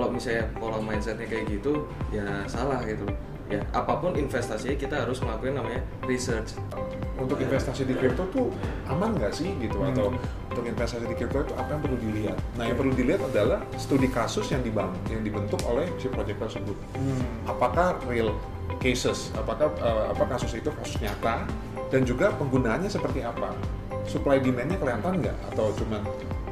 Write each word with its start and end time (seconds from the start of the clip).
kalau 0.00 0.08
misalnya 0.08 0.48
pola 0.56 0.80
mindsetnya 0.80 1.28
kayak 1.28 1.52
gitu 1.52 1.84
ya 2.08 2.24
salah 2.48 2.80
gitu 2.88 3.04
ya 3.52 3.60
apa 3.76 4.00
pun 4.00 4.16
investasinya 4.16 4.72
kita 4.80 5.04
harus 5.04 5.20
ngelakuin 5.20 5.52
namanya 5.52 5.84
research 6.08 6.56
untuk 7.20 7.36
investasi 7.36 7.84
di 7.84 7.92
kripto 8.00 8.24
tuh 8.32 8.48
aman 8.88 9.12
nggak 9.12 9.36
sih 9.36 9.52
gitu 9.60 9.76
Hmm. 9.76 9.92
atau 9.92 10.08
untuk 10.48 10.64
investasi 10.64 11.04
di 11.04 11.12
kripto 11.12 11.44
itu 11.44 11.52
apa 11.60 11.76
yang 11.76 11.82
perlu 11.84 11.96
dilihat? 12.00 12.36
Nah 12.56 12.64
yang 12.72 12.76
perlu 12.80 12.92
dilihat 12.96 13.20
adalah 13.20 13.60
studi 13.76 14.08
kasus 14.08 14.48
yang 14.48 14.64
dibangun 14.64 14.96
yang 15.12 15.20
dibentuk 15.20 15.60
oleh 15.68 15.84
si 16.00 16.08
proyek 16.08 16.40
tersebut. 16.40 16.76
Hmm. 16.96 17.24
Apakah 17.44 18.00
real 18.08 18.32
cases? 18.80 19.28
Apakah 19.36 19.68
eh, 19.76 20.04
apa 20.16 20.24
kasus 20.24 20.56
itu 20.56 20.72
kasus 20.72 20.96
nyata 21.04 21.44
dan 21.92 22.08
juga 22.08 22.32
penggunaannya 22.40 22.88
seperti 22.88 23.28
apa? 23.28 23.52
Supply 24.08 24.40
demandnya 24.40 24.80
kelihatan 24.80 25.20
nggak 25.20 25.36
atau 25.52 25.68
cuman 25.76 26.00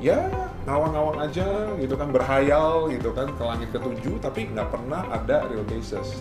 ya 0.01 0.17
ngawang-ngawang 0.65 1.29
aja 1.29 1.77
gitu 1.77 1.93
kan 1.93 2.09
berhayal 2.09 2.89
gitu 2.89 3.13
kan 3.13 3.29
ke 3.37 3.43
langit 3.45 3.69
ketujuh 3.69 4.17
tapi 4.25 4.49
nggak 4.49 4.73
pernah 4.73 5.05
ada 5.13 5.45
real 5.53 5.65
cases. 5.69 6.17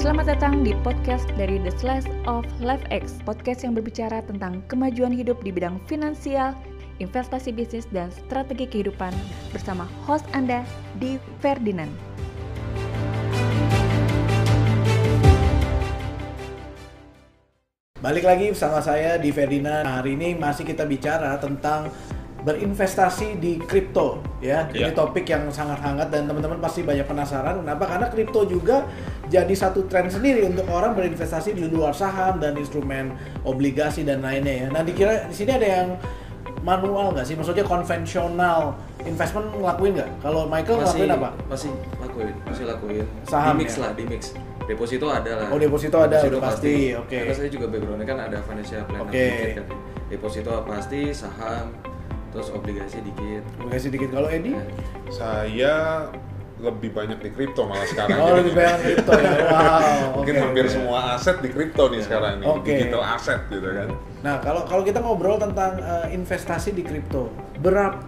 Selamat 0.00 0.34
datang 0.34 0.66
di 0.66 0.74
podcast 0.82 1.30
dari 1.38 1.62
The 1.62 1.70
Slice 1.78 2.10
of 2.26 2.42
Life 2.58 2.82
X, 2.90 3.22
podcast 3.22 3.62
yang 3.62 3.78
berbicara 3.78 4.24
tentang 4.26 4.64
kemajuan 4.66 5.14
hidup 5.14 5.38
di 5.46 5.54
bidang 5.54 5.78
finansial, 5.86 6.58
investasi 6.98 7.54
bisnis, 7.54 7.86
dan 7.94 8.10
strategi 8.10 8.66
kehidupan 8.66 9.14
bersama 9.54 9.86
host 10.02 10.26
Anda, 10.34 10.66
Di 10.98 11.22
Ferdinand. 11.38 12.11
Balik 18.02 18.26
lagi 18.26 18.50
bersama 18.50 18.82
saya 18.82 19.14
di 19.14 19.30
Ferdinand. 19.30 19.86
Nah, 19.86 20.02
hari 20.02 20.18
ini 20.18 20.34
masih 20.34 20.66
kita 20.66 20.82
bicara 20.90 21.38
tentang 21.38 21.86
berinvestasi 22.42 23.38
di 23.38 23.62
kripto 23.62 24.18
ya. 24.42 24.66
Ini 24.74 24.90
Iya. 24.90 24.98
topik 24.98 25.22
yang 25.30 25.46
sangat 25.54 25.78
hangat 25.78 26.10
dan 26.10 26.26
teman-teman 26.26 26.58
pasti 26.58 26.82
banyak 26.82 27.06
penasaran 27.06 27.62
kenapa? 27.62 27.86
Karena 27.86 28.10
kripto 28.10 28.42
juga 28.42 28.90
jadi 29.30 29.54
satu 29.54 29.86
tren 29.86 30.10
sendiri 30.10 30.50
untuk 30.50 30.66
orang 30.66 30.98
berinvestasi 30.98 31.54
di 31.54 31.70
luar 31.70 31.94
saham 31.94 32.42
dan 32.42 32.58
instrumen 32.58 33.14
obligasi 33.46 34.02
dan 34.02 34.18
lainnya 34.18 34.66
ya. 34.66 34.74
Nah, 34.74 34.82
dikira 34.82 35.30
di 35.30 35.34
sini 35.38 35.54
ada 35.54 35.68
yang 35.70 35.88
manual 36.66 37.14
nggak 37.14 37.22
sih? 37.22 37.38
Maksudnya 37.38 37.62
konvensional 37.62 38.74
investment 39.06 39.46
ngelakuin 39.54 40.02
nggak? 40.02 40.10
Kalau 40.26 40.50
Michael 40.50 40.82
masih 40.82 41.06
ngelakuin 41.06 41.10
apa? 41.14 41.30
masih 41.46 41.70
lakuin 42.02 42.34
masih 42.50 42.64
lakuin 42.66 43.06
Saham 43.30 43.54
di 43.54 43.62
mix 43.62 43.70
ya? 43.78 43.80
lah 43.86 43.90
di 43.94 44.04
mix 44.10 44.22
deposito 44.64 45.06
ada 45.10 45.32
lah 45.42 45.46
Oh, 45.50 45.58
deposito 45.58 45.96
ada, 45.98 46.16
udah 46.22 46.40
pasti. 46.40 46.94
Oke. 46.94 47.18
karena 47.22 47.34
saya 47.34 47.50
juga 47.50 47.66
backgroundnya 47.68 48.06
kan 48.06 48.18
ada 48.30 48.38
financial 48.42 48.82
planner 48.86 49.10
Oke. 49.10 49.24
dikit 49.26 49.50
kan 49.58 49.66
deposito 50.08 50.52
pasti 50.64 51.00
saham 51.10 51.66
terus 52.32 52.48
obligasi 52.48 53.04
dikit 53.04 53.42
Obligasi 53.60 53.88
dikit. 53.92 54.08
Kalau 54.08 54.28
Edi? 54.32 54.56
Ya. 54.56 54.64
Saya 55.12 55.74
lebih 56.62 56.94
banyak 56.94 57.18
di 57.18 57.30
kripto 57.34 57.66
malah 57.66 57.84
sekarang. 57.84 58.16
Oh, 58.22 58.38
lebih 58.38 58.54
banyak 58.54 58.78
kripto 58.80 59.12
ya. 59.18 59.32
Wow. 59.52 60.22
Mungkin 60.22 60.34
oke, 60.38 60.42
hampir 60.46 60.64
semua 60.70 61.18
aset 61.18 61.42
di 61.42 61.50
kripto 61.50 61.90
nih 61.90 62.00
sekarang 62.06 62.38
nih, 62.38 62.46
Oke. 62.46 62.70
digital 62.70 63.02
aset 63.02 63.40
gitu 63.50 63.66
kan. 63.66 63.88
Nah, 64.22 64.38
kalau 64.38 64.62
kalau 64.64 64.86
kita 64.86 65.02
ngobrol 65.02 65.36
tentang 65.36 65.76
eh, 65.82 66.14
investasi 66.14 66.70
di 66.72 66.86
kripto, 66.86 67.34
berapa 67.58 67.98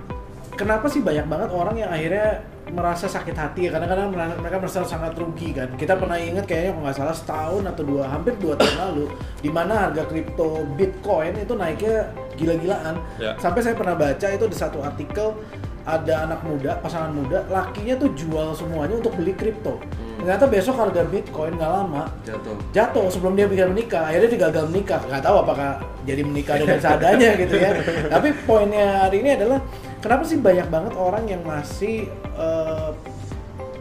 kenapa 0.54 0.86
sih 0.86 1.02
banyak 1.02 1.26
banget 1.26 1.50
orang 1.50 1.76
yang 1.78 1.90
akhirnya 1.90 2.42
merasa 2.72 3.06
sakit 3.06 3.36
hati 3.36 3.60
ya? 3.68 3.70
Kadang-kadang 3.74 4.10
mereka 4.40 4.56
merasa 4.58 4.82
sangat 4.86 5.12
rugi 5.18 5.52
kan. 5.52 5.68
Kita 5.76 5.98
pernah 5.98 6.16
ingat 6.16 6.48
kayaknya 6.48 6.72
kalau 6.74 6.84
nggak 6.88 6.96
salah 6.96 7.16
setahun 7.16 7.62
atau 7.68 7.82
dua 7.84 8.02
hampir 8.08 8.32
dua 8.40 8.54
tahun 8.56 8.76
lalu, 8.78 9.06
di 9.42 9.50
mana 9.52 9.90
harga 9.90 10.02
kripto 10.08 10.64
Bitcoin 10.78 11.34
itu 11.38 11.52
naiknya 11.54 12.08
gila-gilaan. 12.38 12.94
Ya. 13.20 13.36
Sampai 13.38 13.60
saya 13.62 13.76
pernah 13.76 13.94
baca 13.94 14.26
itu 14.30 14.46
di 14.48 14.56
satu 14.56 14.80
artikel 14.80 15.36
ada 15.84 16.24
anak 16.24 16.40
muda, 16.48 16.80
pasangan 16.80 17.12
muda, 17.12 17.44
lakinya 17.52 18.00
tuh 18.00 18.08
jual 18.16 18.56
semuanya 18.56 18.96
untuk 18.96 19.12
beli 19.20 19.36
kripto. 19.36 19.76
Ternyata 20.24 20.48
besok 20.48 20.80
harga 20.80 21.04
Bitcoin 21.04 21.60
nggak 21.60 21.68
lama 21.68 22.08
jatuh 22.24 22.56
jatuh 22.72 23.06
sebelum 23.12 23.36
dia 23.36 23.44
bisa 23.44 23.68
menikah 23.68 24.08
akhirnya 24.08 24.28
dia 24.32 24.40
gagal 24.48 24.64
menikah 24.72 25.00
nggak 25.04 25.20
tahu 25.20 25.36
apakah 25.44 25.70
jadi 26.08 26.22
menikah 26.24 26.56
dengan 26.56 26.80
seadanya 26.80 27.30
gitu 27.36 27.54
ya 27.60 27.70
tapi 28.16 28.32
poinnya 28.48 29.04
hari 29.04 29.20
ini 29.20 29.36
adalah 29.36 29.60
kenapa 30.04 30.22
sih 30.22 30.36
banyak 30.36 30.68
banget 30.68 30.92
orang 30.94 31.24
yang 31.24 31.40
masih 31.40 32.04
eh, 32.36 32.90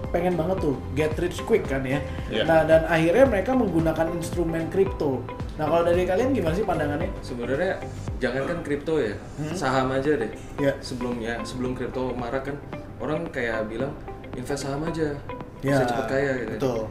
pengen 0.07 0.37
banget 0.37 0.61
tuh 0.61 0.77
get 0.93 1.11
rich 1.19 1.43
quick 1.43 1.65
kan 1.65 1.83
ya? 1.83 1.99
Iya. 2.29 2.45
nah 2.45 2.61
dan 2.63 2.85
akhirnya 2.87 3.25
mereka 3.27 3.51
menggunakan 3.51 4.07
instrumen 4.13 4.69
kripto. 4.69 5.19
Nah 5.57 5.65
kalau 5.67 5.83
dari 5.83 6.05
kalian 6.05 6.31
gimana 6.31 6.53
sih 6.53 6.63
pandangannya? 6.63 7.09
Sebenarnya 7.19 7.81
jangankan 8.17 8.61
kripto 8.61 9.01
ya? 9.01 9.17
Saham 9.51 9.91
aja 9.91 10.15
deh. 10.15 10.31
Ya. 10.61 10.71
sebelumnya 10.79 11.41
sebelum 11.43 11.73
kripto 11.73 12.13
marak 12.13 12.47
kan 12.47 12.55
orang 13.01 13.25
kayak 13.27 13.67
bilang 13.67 13.91
invest 14.33 14.63
saham 14.63 14.85
aja 14.87 15.11
Ya, 15.63 15.79
bisa 15.79 15.87
cepet 15.87 16.05
kaya 16.11 16.31
gitu 16.43 16.51
betul. 16.59 16.81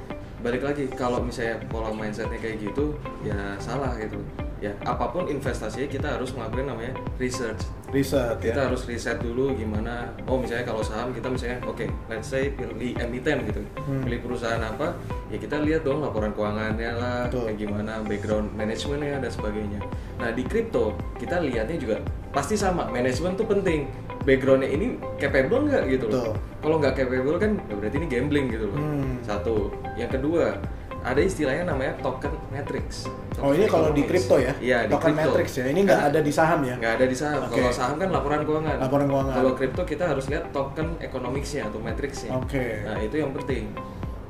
balik 0.40 0.62
lagi 0.64 0.88
kalau 0.96 1.20
misalnya 1.20 1.60
pola 1.68 1.92
mindsetnya 1.92 2.40
kayak 2.40 2.56
gitu 2.56 2.96
ya 3.20 3.36
salah 3.60 3.92
gitu 4.00 4.16
ya 4.62 4.70
apa 4.80 5.10
pun 5.10 5.26
investasinya 5.26 5.84
kita 5.84 6.06
harus 6.08 6.30
ngelakuin 6.30 6.64
namanya 6.64 6.94
research 7.18 7.66
riset 7.90 8.38
ya 8.38 8.48
kita 8.48 8.60
harus 8.64 8.86
riset 8.86 9.18
dulu 9.18 9.50
gimana 9.52 10.06
oh 10.24 10.38
misalnya 10.38 10.62
kalau 10.64 10.80
saham 10.80 11.10
kita 11.10 11.26
misalnya 11.26 11.58
oke 11.62 11.82
let's 12.06 12.30
say 12.30 12.48
pilih 12.48 12.70
emiten 12.96 13.42
gitu 13.44 13.58
Hmm. 13.82 13.98
pilih 14.00 14.22
perusahaan 14.22 14.62
apa 14.62 14.94
ya 15.26 15.36
kita 15.36 15.58
lihat 15.58 15.82
dong 15.82 15.98
laporan 15.98 16.30
keuangannya 16.30 16.94
lah 16.94 17.26
Betul. 17.26 17.50
kayak 17.50 17.58
gimana 17.58 17.92
background 18.00 18.46
manajemennya 18.54 19.18
dan 19.18 19.28
sebagainya 19.28 19.80
nah 20.16 20.30
di 20.30 20.40
kripto 20.40 20.94
kita 21.18 21.42
lihatnya 21.42 21.76
juga 21.76 21.96
pasti 22.30 22.54
sama 22.54 22.86
manajemen 22.86 23.34
tuh 23.34 23.44
penting 23.44 23.90
backgroundnya 24.22 24.70
ini 24.70 24.86
capable 25.18 25.66
nggak 25.66 25.82
gitu 25.90 26.06
Betul. 26.06 26.22
loh 26.22 26.34
kalau 26.62 26.76
nggak 26.78 26.94
capable 26.94 27.36
kan 27.36 27.58
ya 27.60 27.74
berarti 27.74 27.96
ini 27.96 28.06
gambling 28.08 28.46
gitu 28.48 28.66
loh 28.66 28.78
Hmm. 28.78 29.18
satu 29.20 29.54
yang 29.92 30.08
kedua 30.08 30.54
ada 31.02 31.20
istilahnya 31.20 31.66
namanya 31.66 31.98
token 31.98 32.32
matrix 32.54 33.10
oh 33.42 33.50
ini 33.50 33.66
kalau 33.66 33.90
di 33.90 34.06
kripto 34.06 34.38
ya 34.38 34.54
iya 34.62 34.86
di 34.86 34.94
token 34.94 35.12
kripto. 35.12 35.22
matrix 35.34 35.48
ya 35.58 35.66
ini 35.66 35.80
nggak 35.82 36.02
ada 36.12 36.20
di 36.22 36.32
saham 36.32 36.60
ya 36.62 36.74
nggak 36.78 36.94
ada 36.98 37.06
di 37.06 37.16
saham. 37.16 37.40
Oke. 37.46 37.60
Kalau 37.60 37.72
saham 37.72 37.96
kan 38.00 38.08
laporan 38.10 38.40
keuangan. 38.42 38.76
Laporan 38.82 39.06
keuangan. 39.06 39.34
Kalau 39.38 39.52
kripto 39.54 39.82
kita 39.86 40.04
harus 40.10 40.26
lihat 40.26 40.50
token 40.50 40.98
economicsnya 40.98 41.70
atau 41.70 41.78
matrixnya. 41.78 42.30
Oke. 42.34 42.82
Nah 42.82 42.98
itu 42.98 43.16
yang 43.22 43.30
penting. 43.30 43.70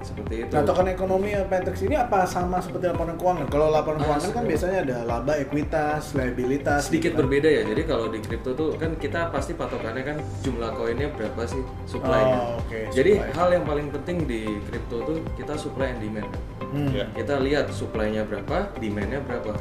Seperti 0.02 0.34
itu. 0.42 0.52
Nah, 0.52 0.62
token 0.62 0.86
ekonomi 0.86 1.30
matrix 1.46 1.76
ini 1.80 1.94
apa 1.94 2.26
sama 2.26 2.58
seperti 2.58 2.90
laporan 2.90 3.14
keuangan? 3.14 3.46
Kalau 3.46 3.70
laporan 3.70 3.98
Ah, 3.98 4.04
keuangan 4.04 4.30
kan 4.32 4.44
biasanya 4.44 4.78
ada 4.82 4.96
laba, 5.02 5.32
ekuitas, 5.36 6.12
liabilitas. 6.12 6.80
sedikit 6.86 7.02
gitu 7.08 7.14
kan. 7.14 7.20
berbeda 7.22 7.48
ya. 7.48 7.62
Jadi 7.64 7.82
kalau 7.84 8.06
di 8.06 8.18
kripto 8.18 8.50
tuh 8.52 8.74
kan 8.74 8.90
kita 8.94 9.30
pasti 9.30 9.52
patokannya 9.52 10.02
kan 10.02 10.16
jumlah 10.42 10.70
koinnya 10.74 11.08
berapa 11.08 11.42
sih 11.46 11.62
supply-nya. 11.86 12.36
Oh, 12.36 12.58
oke, 12.58 12.80
Jadi 12.90 13.12
supply. 13.16 13.32
hal 13.32 13.48
yang 13.52 13.64
paling 13.64 13.86
penting 13.90 14.16
di 14.24 14.40
kripto 14.64 14.96
tuh 15.02 15.18
kita 15.34 15.54
supply 15.54 15.88
and 15.88 16.00
demand. 16.00 16.28
Hmm. 16.66 16.90
Ya. 16.90 17.06
Kita 17.12 17.38
lihat 17.38 17.70
supply-nya 17.70 18.24
berapa, 18.24 18.66
demand-nya 18.76 19.22
berapa. 19.22 19.54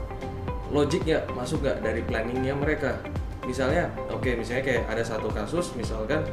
Logiknya 0.67 1.27
masuk 1.31 1.61
nggak 1.61 1.77
dari 1.81 2.01
planningnya 2.01 2.55
mereka. 2.55 2.95
Misalnya, 3.43 3.89
oke, 4.07 4.31
misalnya 4.33 4.63
kayak 4.63 4.83
ada 4.87 5.03
satu 5.03 5.27
kasus, 5.27 5.73
misalkan 5.75 6.23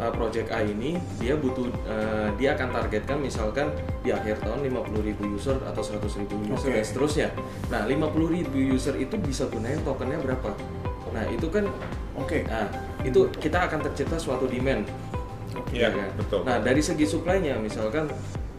uh, 0.00 0.12
project 0.14 0.50
A 0.50 0.62
ini 0.64 0.98
dia 1.20 1.34
butuh, 1.38 1.68
uh, 1.86 2.28
dia 2.38 2.54
akan 2.58 2.68
targetkan 2.72 3.18
misalkan 3.20 3.70
di 4.02 4.10
akhir 4.10 4.42
tahun 4.42 4.66
50.000 4.66 5.36
user 5.36 5.56
atau 5.62 5.82
100.000 5.82 6.26
user 6.54 6.70
Oke. 6.70 6.76
dan 6.76 6.84
seterusnya. 6.84 7.28
Nah, 7.70 7.86
50.000 7.86 8.50
user 8.74 8.94
itu 8.98 9.14
bisa 9.20 9.46
gunain 9.50 9.78
tokennya 9.82 10.18
berapa? 10.22 10.50
Nah, 11.14 11.24
itu 11.30 11.46
kan, 11.46 11.64
Oke. 12.18 12.42
nah 12.50 12.66
itu 13.06 13.30
kita 13.38 13.70
akan 13.70 13.78
tercipta 13.90 14.18
suatu 14.18 14.50
demand. 14.50 14.82
Iya, 15.70 15.86
Ya 15.86 15.88
kan? 15.90 16.08
betul. 16.18 16.40
Nah, 16.42 16.58
dari 16.58 16.82
segi 16.82 17.06
supply-nya 17.06 17.58
misalkan 17.62 18.10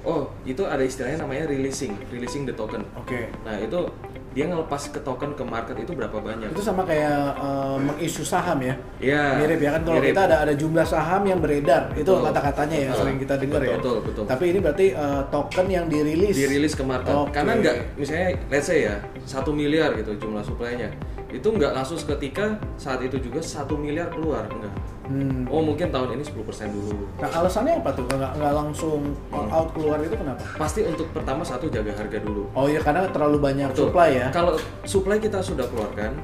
oh, 0.06 0.32
itu 0.48 0.64
ada 0.64 0.86
istilahnya 0.86 1.26
namanya 1.26 1.50
releasing, 1.50 1.92
releasing 2.14 2.46
the 2.48 2.54
token. 2.56 2.86
Oke. 2.96 3.28
Nah, 3.44 3.58
itu 3.60 3.90
dia 4.36 4.52
ngelepas 4.52 4.92
ke 4.92 5.00
token 5.00 5.32
ke 5.32 5.48
market 5.48 5.80
itu 5.80 5.96
berapa 5.96 6.20
banyak? 6.20 6.52
Itu 6.52 6.60
sama 6.60 6.84
kayak 6.84 7.40
eh, 7.40 7.78
mengisu 7.80 8.28
saham 8.28 8.60
ya. 8.60 8.76
Iya. 9.00 9.40
Mirip 9.40 9.60
ya 9.64 9.70
kan 9.80 9.82
kalau 9.88 10.00
mirip. 10.04 10.12
kita 10.12 10.22
ada 10.28 10.36
ada 10.44 10.54
jumlah 10.54 10.84
saham 10.84 11.24
yang 11.24 11.40
beredar. 11.40 11.88
Itu 11.96 12.20
kata-katanya 12.20 12.78
ya 12.84 12.92
sering 13.00 13.16
kita 13.16 13.40
dengar 13.40 13.64
ya. 13.64 13.80
Betul, 13.80 14.04
betul. 14.04 14.24
Tapi 14.28 14.44
ini 14.52 14.60
berarti 14.60 14.88
eh, 14.92 15.22
token 15.32 15.68
yang 15.72 15.88
dirilis. 15.88 16.36
dirilis 16.36 16.76
ke 16.76 16.84
market. 16.84 17.16
Oke. 17.16 17.32
Karena 17.32 17.52
nggak, 17.64 17.76
misalnya 17.96 18.30
let's 18.52 18.68
say 18.68 18.84
ya, 18.84 19.00
satu 19.24 19.56
miliar 19.56 19.96
gitu 19.96 20.12
jumlah 20.20 20.44
supply-nya. 20.44 20.92
Itu 21.32 21.56
nggak 21.56 21.72
langsung 21.72 21.96
seketika 21.96 22.60
saat 22.76 23.00
itu 23.08 23.16
juga 23.24 23.40
satu 23.40 23.80
miliar 23.80 24.12
keluar, 24.12 24.52
enggak. 24.52 24.76
Hmm. 25.06 25.46
Oh 25.48 25.62
mungkin 25.62 25.94
tahun 25.94 26.18
ini 26.18 26.24
10% 26.26 26.34
dulu. 26.74 27.06
Nah, 27.22 27.30
alasannya 27.30 27.78
apa 27.78 27.94
tuh? 27.94 28.10
Nggak, 28.10 28.32
nggak 28.42 28.54
langsung 28.54 29.00
all 29.30 29.48
out 29.48 29.70
keluar 29.72 30.02
itu 30.02 30.18
kenapa? 30.18 30.42
Pasti 30.58 30.82
untuk 30.82 31.06
pertama 31.14 31.46
satu 31.46 31.70
jaga 31.70 31.94
harga 31.94 32.18
dulu. 32.18 32.50
Oh 32.58 32.66
iya 32.66 32.82
karena 32.82 33.06
terlalu 33.14 33.38
banyak 33.38 33.70
Betul. 33.70 33.94
supply 33.94 34.10
ya. 34.12 34.28
Kalau 34.34 34.58
supply 34.82 35.22
kita 35.22 35.40
sudah 35.40 35.70
keluarkan, 35.70 36.18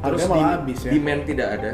Harga 0.00 0.16
terus 0.16 0.22
malah 0.28 0.36
di- 0.36 0.52
habis 0.56 0.78
ya? 0.84 0.90
demand 0.92 1.22
tidak 1.24 1.48
ada, 1.56 1.72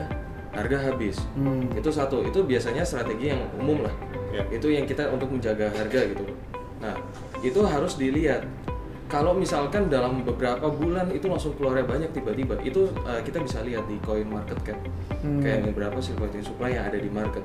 harga 0.55 0.77
habis. 0.87 1.17
Hmm. 1.35 1.67
Itu 1.75 1.91
satu. 1.91 2.23
Itu 2.23 2.47
biasanya 2.47 2.83
strategi 2.83 3.35
yang 3.35 3.43
umum 3.59 3.83
lah. 3.83 3.95
Ya. 4.31 4.43
Itu 4.47 4.71
yang 4.71 4.87
kita 4.87 5.11
untuk 5.11 5.27
menjaga 5.29 5.71
harga 5.71 6.01
gitu. 6.07 6.25
Nah, 6.79 6.95
itu 7.41 7.59
harus 7.63 7.99
dilihat 7.99 8.47
kalau 9.07 9.33
misalkan 9.39 9.87
dalam 9.87 10.27
beberapa 10.27 10.67
bulan 10.67 11.11
itu 11.15 11.31
langsung 11.31 11.55
keluarnya 11.55 11.87
banyak 11.87 12.11
tiba-tiba. 12.11 12.59
Itu 12.63 12.91
uh, 13.07 13.23
kita 13.23 13.39
bisa 13.43 13.63
lihat 13.63 13.87
di 13.87 13.97
coin 14.03 14.27
market 14.27 14.59
cap. 14.67 14.79
Hmm. 15.23 15.43
kayak 15.43 15.75
berapa 15.75 15.99
circulating 15.99 16.45
supply 16.45 16.75
yang 16.75 16.87
ada 16.87 16.99
di 16.99 17.11
market. 17.11 17.43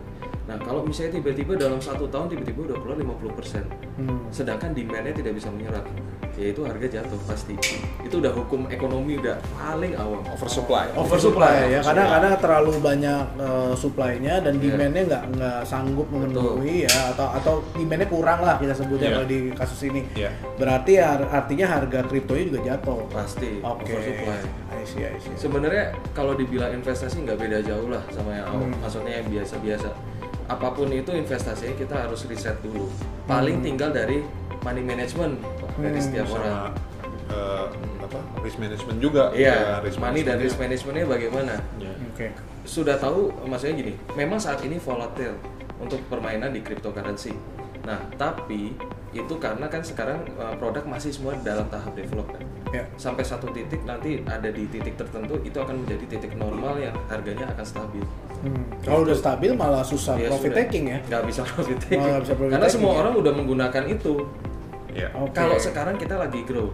Nah 0.49 0.57
kalau 0.59 0.83
misalnya 0.83 1.21
tiba-tiba 1.21 1.55
dalam 1.55 1.79
satu 1.79 2.09
tahun 2.09 2.33
tiba-tiba 2.33 2.73
udah 2.73 2.77
keluar 2.81 2.97
50% 2.99 3.63
Hmm. 4.01 4.17
sedangkan 4.33 4.73
demandnya 4.73 5.13
tidak 5.13 5.37
bisa 5.37 5.53
menyerap 5.53 5.85
yaitu 6.41 6.65
harga 6.65 6.87
jatuh 6.89 7.19
pasti. 7.23 7.53
Itu 8.01 8.17
udah 8.17 8.33
hukum 8.33 8.65
ekonomi 8.67 9.21
udah 9.21 9.37
paling 9.53 9.93
awam. 9.93 10.25
Oversupply. 10.27 10.89
Oversupply. 10.97 11.69
Ya. 11.69 11.79
Karena 11.79 12.03
karena 12.09 12.29
terlalu 12.35 12.73
banyak 12.81 13.21
uh, 13.37 13.73
supply-nya 13.73 14.41
dan 14.41 14.57
Iya. 14.57 14.73
demand-nya 14.73 15.03
nggak 15.05 15.23
nggak 15.37 15.59
sanggup 15.63 16.09
memenuhi 16.09 16.89
ya. 16.89 17.13
Atau 17.13 17.27
atau 17.29 17.53
demand-nya 17.73 18.09
kurang 18.09 18.41
lah 18.41 18.57
kita 18.57 18.73
sebutnya 18.73 19.07
Iya. 19.07 19.15
kalau 19.15 19.27
di 19.29 19.39
kasus 19.53 19.81
ini. 19.85 20.01
Iya. 20.13 20.33
berarti 20.57 20.93
ar- 20.97 21.29
artinya 21.31 21.65
harga 21.69 21.99
kriptonya 22.03 22.43
juga 22.49 22.59
jatuh. 22.65 22.99
Pasti. 23.07 23.61
Oke. 23.61 23.93
Oversupply. 23.93 24.39
I 24.71 24.83
see, 24.83 25.03
I 25.03 25.13
see. 25.15 25.35
sebenarnya 25.35 25.93
kalau 26.11 26.33
dibilang 26.33 26.73
investasi 26.73 27.21
nggak 27.21 27.37
beda 27.37 27.61
jauh 27.61 27.85
lah 27.85 28.01
sama 28.09 28.33
yang 28.33 28.45
awam. 28.47 28.65
Hmm. 28.65 28.81
maksudnya 28.81 29.13
yang 29.15 29.27
biasa-biasa. 29.29 29.89
Apa 30.47 30.73
pun 30.73 30.89
itu 30.89 31.11
investasinya 31.11 31.75
kita 31.75 31.95
harus 31.97 32.25
riset 32.25 32.57
dulu. 32.59 32.89
Paling 33.23 33.61
Hmm. 33.61 33.65
tinggal 33.67 33.89
dari 33.89 34.25
money 34.61 34.81
management 34.81 35.37
dari 35.77 35.99
setiap 35.99 36.27
orang. 36.29 36.43
sama 36.43 36.67
eh, 37.29 37.65
apa 38.01 38.19
risk 38.41 38.57
management 38.57 38.97
juga 38.99 39.23
iya 39.31 39.53
Ya, 39.53 39.75
risk 39.79 39.97
money 39.97 40.21
dan 40.21 40.35
risk 40.37 40.57
managementnya. 40.57 41.05
bagaimana? 41.05 41.53
Ya. 41.77 41.91
oke. 42.05 42.27
Sudah 42.63 42.95
tahu 42.95 43.31
maksudnya 43.43 43.75
gini 43.77 43.93
memang 44.13 44.37
saat 44.37 44.59
ini 44.61 44.75
volatile 44.77 45.35
untuk 45.77 46.01
permainan 46.05 46.51
di 46.51 46.59
cryptocurrency. 46.59 47.33
Nah 47.81 47.97
tapi 48.15 48.75
itu 49.11 49.33
karena 49.35 49.67
kan 49.67 49.81
sekarang 49.81 50.23
uh, 50.35 50.55
produk 50.55 50.83
masih 50.85 51.11
semua 51.11 51.35
dalam 51.37 51.67
tahap 51.67 51.91
development. 51.93 52.47
Ya. 52.71 52.87
Sampai 52.95 53.21
satu 53.21 53.47
titik 53.49 53.83
nanti 53.83 54.23
ada 54.23 54.47
di 54.47 54.63
titik 54.65 54.95
tertentu 54.95 55.35
itu 55.41 55.57
akan 55.57 55.83
menjadi 55.83 56.05
titik 56.09 56.31
normal 56.33 56.79
yang 56.79 56.95
harganya 57.07 57.47
akan 57.49 57.65
stabil. 57.65 58.03
Hmm. 58.41 58.65
kalau 58.81 59.05
udah 59.05 59.13
stabil 59.13 59.53
malah 59.53 59.83
susah 59.83 60.15
Ya 60.15 60.25
profit 60.27 60.49
sudah. 60.49 60.59
taking 60.61 60.83
ya. 60.87 60.97
Nggak 61.03 61.23
bisa 61.27 61.41
profit 61.49 61.77
taking 61.79 62.01
Oh, 62.01 62.19
bisa 62.19 62.33
profit 62.33 62.49
karena 62.49 62.63
taking 62.63 62.75
semua 62.77 62.91
ya. 62.91 62.99
orang 62.99 63.13
udah 63.15 63.33
menggunakan 63.33 63.83
itu 63.87 64.13
Ya. 64.91 65.07
Oke. 65.15 65.33
kalau 65.33 65.57
sekarang 65.57 65.95
kita 65.95 66.15
lagi 66.15 66.43
grow 66.43 66.69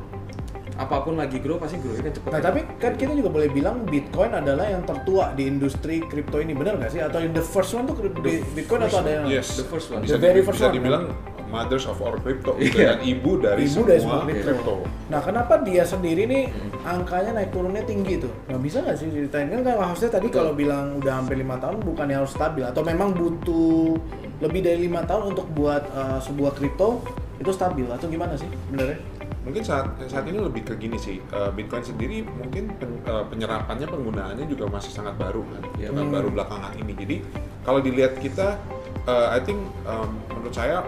apa 0.78 1.02
pun 1.02 1.18
lagi 1.18 1.42
grow 1.42 1.58
pasti 1.58 1.82
grow 1.82 1.98
kan 1.98 2.14
cepet 2.14 2.30
Nah 2.30 2.38
tapi 2.38 2.62
kan 2.78 2.94
kita 2.94 3.18
juga 3.18 3.34
boleh 3.34 3.50
bilang 3.50 3.82
Bitcoin 3.82 4.30
adalah 4.30 4.70
yang 4.70 4.86
tertua 4.86 5.34
di 5.34 5.50
industri 5.50 6.06
kripto 6.06 6.38
ini 6.38 6.54
benar 6.54 6.78
nggak 6.78 6.92
sih? 6.94 7.02
Atau 7.02 7.18
in 7.18 7.34
the 7.34 7.42
first 7.42 7.74
one 7.74 7.90
tuh 7.90 7.98
The 7.98 8.46
Bitcoin 8.54 8.86
atau 8.86 9.02
ada 9.02 9.10
yang 9.10 9.26
Yes. 9.26 9.58
The 9.58 9.66
first 9.66 9.90
one. 9.90 10.06
Bisa, 10.06 10.14
The 10.14 10.22
very 10.22 10.46
first 10.46 10.62
bisa 10.62 10.70
one, 10.70 10.78
dibilang 10.78 11.04
mothers 11.48 11.90
of 11.90 11.98
our 11.98 12.22
crypto 12.22 12.54
gitu 12.62 12.78
Iya. 12.78 12.94
dan 12.94 13.00
ibu 13.02 13.42
dari 13.42 13.66
Ibu 13.66 13.74
semua, 13.74 13.88
dari 13.90 14.00
semua 14.06 14.20
kripto. 14.22 14.44
crypto. 14.46 14.74
Nah 15.10 15.20
kenapa 15.26 15.54
dia 15.66 15.82
sendiri 15.82 16.24
nih 16.30 16.44
angkanya 16.86 17.32
naik 17.34 17.50
turunnya 17.50 17.82
tinggi 17.82 18.14
tuh? 18.22 18.34
Nggak 18.46 18.62
bisa 18.62 18.78
nggak 18.86 18.98
sih 19.02 19.08
ceritain 19.10 19.48
kan 19.50 19.62
kan 19.66 19.76
harusnya 19.82 20.10
tadi 20.14 20.28
kalau 20.30 20.54
bilang 20.54 21.02
udah 21.02 21.14
hampir 21.18 21.42
lima 21.42 21.58
tahun 21.58 21.82
bukannya 21.82 22.22
harus 22.22 22.38
stabil 22.38 22.62
atau 22.62 22.86
memang 22.86 23.18
butuh 23.18 23.98
lebih 24.46 24.62
dari 24.62 24.86
lima 24.86 25.02
tahun 25.10 25.34
untuk 25.34 25.50
buat 25.58 25.90
uh, 25.90 26.20
sebuah 26.22 26.54
kripto 26.54 27.02
itu 27.38 27.50
stabil 27.50 27.86
atau 27.86 28.06
gimana 28.06 28.34
sih 28.34 28.50
sebenarnya? 28.68 28.98
Mungkin 29.42 29.64
saat 29.64 29.88
saat 30.06 30.26
ini 30.26 30.38
lebih 30.38 30.64
ke 30.64 30.74
gini 30.76 30.98
sih, 30.98 31.24
eh, 31.24 31.50
Bitcoin 31.50 31.80
sendiri 31.82 32.26
mungkin 32.28 32.68
pen- 32.74 33.00
eh, 33.00 33.26
penyerapannya 33.26 33.88
penggunaannya 33.88 34.46
juga 34.46 34.68
masih 34.68 34.92
sangat 34.92 35.16
baru 35.16 35.46
kan, 35.46 35.62
Iya. 35.78 35.90
bukan 35.92 36.04
Hmm. 36.04 36.16
baru 36.16 36.28
belakangan 36.30 36.74
ini. 36.76 36.94
Jadi 36.94 37.16
kalau 37.62 37.80
dilihat 37.80 38.18
kita, 38.18 38.60
eh, 39.06 39.28
I 39.30 39.40
think 39.40 39.58
um, 39.84 40.20
menurut 40.30 40.52
saya 40.52 40.84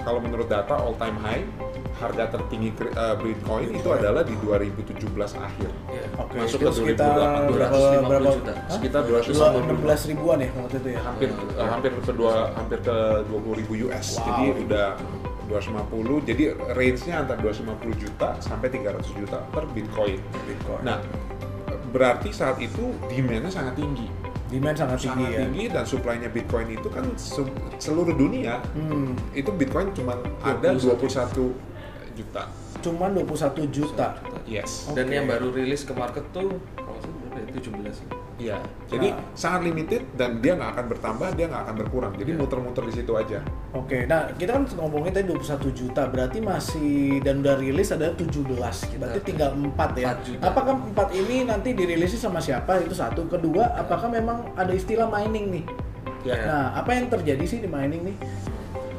kalau 0.00 0.18
menurut 0.18 0.46
data 0.46 0.72
all 0.74 0.94
time 0.94 1.18
high 1.18 1.44
harga 1.98 2.30
tertinggi 2.30 2.70
eh, 2.78 3.16
Bitcoin 3.18 3.74
itu 3.74 3.88
adalah 3.90 4.22
di 4.22 4.38
2017 4.38 5.34
akhir. 5.34 5.70
Iya. 5.90 6.04
Oke, 6.16 6.36
Masuk 6.38 6.58
itu 6.58 6.64
ke 6.64 6.72
sekitar 6.72 7.10
2008, 7.10 7.50
berapa 7.50 7.76
250 7.76 8.08
berapa 8.08 8.28
juta. 8.32 8.52
Hah? 8.54 8.70
Sekitar 8.70 9.00
Dua- 9.02 9.20
250 9.20 9.82
16 9.84 10.00
ribuan 10.06 10.38
ya 10.38 10.48
waktu 10.54 10.76
itu 10.78 10.88
ya. 10.94 11.00
hampir 11.02 11.28
Iya. 11.28 11.58
eh, 11.58 11.68
hampir 11.68 11.90
ke 11.92 12.12
dua 12.14 12.32
hampir 12.54 12.78
ke 12.80 12.96
20 13.26 13.52
ribu 13.58 13.72
US 13.84 14.06
Wow. 14.14 14.24
jadi 14.24 14.44
udah 14.64 14.88
250 15.48 15.88
jadi 16.24 16.42
range-nya 16.70 17.14
antara 17.18 17.40
250 17.40 17.64
juta 17.96 18.36
sampai 18.38 18.68
300 18.68 19.00
juta 19.14 19.38
per 19.48 19.64
Bitcoin. 19.68 20.20
Bitcoin. 20.44 20.82
Nah 20.82 21.00
berarti 21.88 22.28
saat 22.30 22.60
itu 22.60 22.92
demand-nya 23.06 23.48
sangat 23.48 23.74
tinggi 23.74 24.08
Demand 24.48 24.72
sangat 24.72 24.96
tinggi 24.98 25.12
sangat 25.20 25.28
ya. 25.30 25.40
tinggi 25.44 25.64
dan 25.68 25.84
supply-nya 25.84 26.28
Bitcoin 26.28 26.68
itu 26.70 26.88
kan 26.88 27.04
se- 27.14 27.44
seluruh 27.76 28.12
dunia 28.12 28.64
Hmm, 28.72 29.12
itu 29.32 29.48
Bitcoin 29.50 29.92
cuma 29.92 30.16
ada 30.40 30.72
21 30.72 31.52
juta 32.14 32.42
cuman 32.78 33.10
21 33.12 33.68
juta. 33.68 34.16
yes 34.44 34.88
Dan 34.92 35.04
Oke. 35.04 35.16
yang 35.16 35.26
baru 35.26 35.50
rilis 35.50 35.82
ke 35.82 35.92
market 35.92 36.24
tuh 36.30 36.48
kalau 36.76 36.96
salah 36.98 37.16
berapa 37.26 37.38
ya? 37.42 37.60
17 37.60 37.96
ya? 37.98 38.08
Iya, 38.38 38.54
jadi 38.86 39.10
Nah. 39.10 39.34
sangat 39.34 39.66
limited 39.66 40.02
dan 40.14 40.38
dia 40.38 40.54
nggak 40.54 40.70
akan 40.78 40.86
bertambah, 40.94 41.28
dia 41.34 41.50
nggak 41.50 41.62
akan 41.66 41.74
berkurang. 41.74 42.12
Jadi 42.14 42.30
Iya. 42.30 42.38
muter-muter 42.38 42.86
di 42.86 42.94
situ 42.94 43.12
aja. 43.18 43.42
Oke, 43.74 44.06
nah 44.06 44.30
kita 44.30 44.54
kan 44.54 44.62
ngomongin 44.78 45.10
tadi 45.10 45.26
21 45.26 45.74
juta, 45.74 46.06
berarti 46.06 46.38
masih 46.38 47.18
dan 47.26 47.42
udah 47.42 47.58
rilis 47.58 47.90
ada 47.90 48.14
17, 48.14 48.94
berarti 48.94 49.20
tinggal 49.26 49.58
4 49.58 49.90
ya. 49.98 50.14
4 50.14 50.22
juta. 50.22 50.42
Apakah 50.54 50.74
4 50.78 51.08
ini 51.18 51.42
nanti 51.50 51.74
dirilisnya 51.74 52.30
sama 52.30 52.38
siapa? 52.38 52.78
Itu 52.78 52.94
satu. 52.94 53.26
Kedua, 53.26 53.74
apakah 53.74 54.06
memang 54.06 54.54
ada 54.54 54.70
istilah 54.70 55.10
mining 55.10 55.58
nih? 55.58 55.64
Ya. 56.22 56.34
Iya. 56.38 56.44
Nah, 56.46 56.66
apa 56.78 56.90
yang 56.94 57.10
terjadi 57.10 57.42
sih 57.42 57.58
di 57.58 57.66
mining 57.66 58.14
nih? 58.14 58.16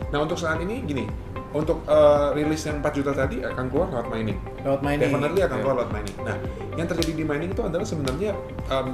Nah 0.09 0.25
untuk 0.25 0.41
saat 0.41 0.57
ini 0.57 0.81
gini, 0.83 1.06
untuk 1.51 1.81
eh, 1.84 2.28
rilis 2.34 2.62
yang 2.62 2.78
4 2.78 2.94
juta 2.94 3.12
tadi 3.12 3.42
akan 3.42 3.66
keluar 3.68 3.88
lewat 3.90 4.07
mining. 4.07 4.38
Lewat 4.60 4.81
mining. 4.81 5.01
Definitely 5.04 5.42
akan 5.42 5.50
Iya. 5.51 5.62
keluar 5.62 5.75
lewat 5.78 5.92
mining. 5.92 6.16
Nah, 6.19 6.36
yang 6.75 6.88
terjadi 6.88 7.12
di 7.12 7.24
mining 7.24 7.50
itu 7.50 7.62
adalah 7.62 7.84
sebenarnya 7.84 8.31
em, 8.68 8.88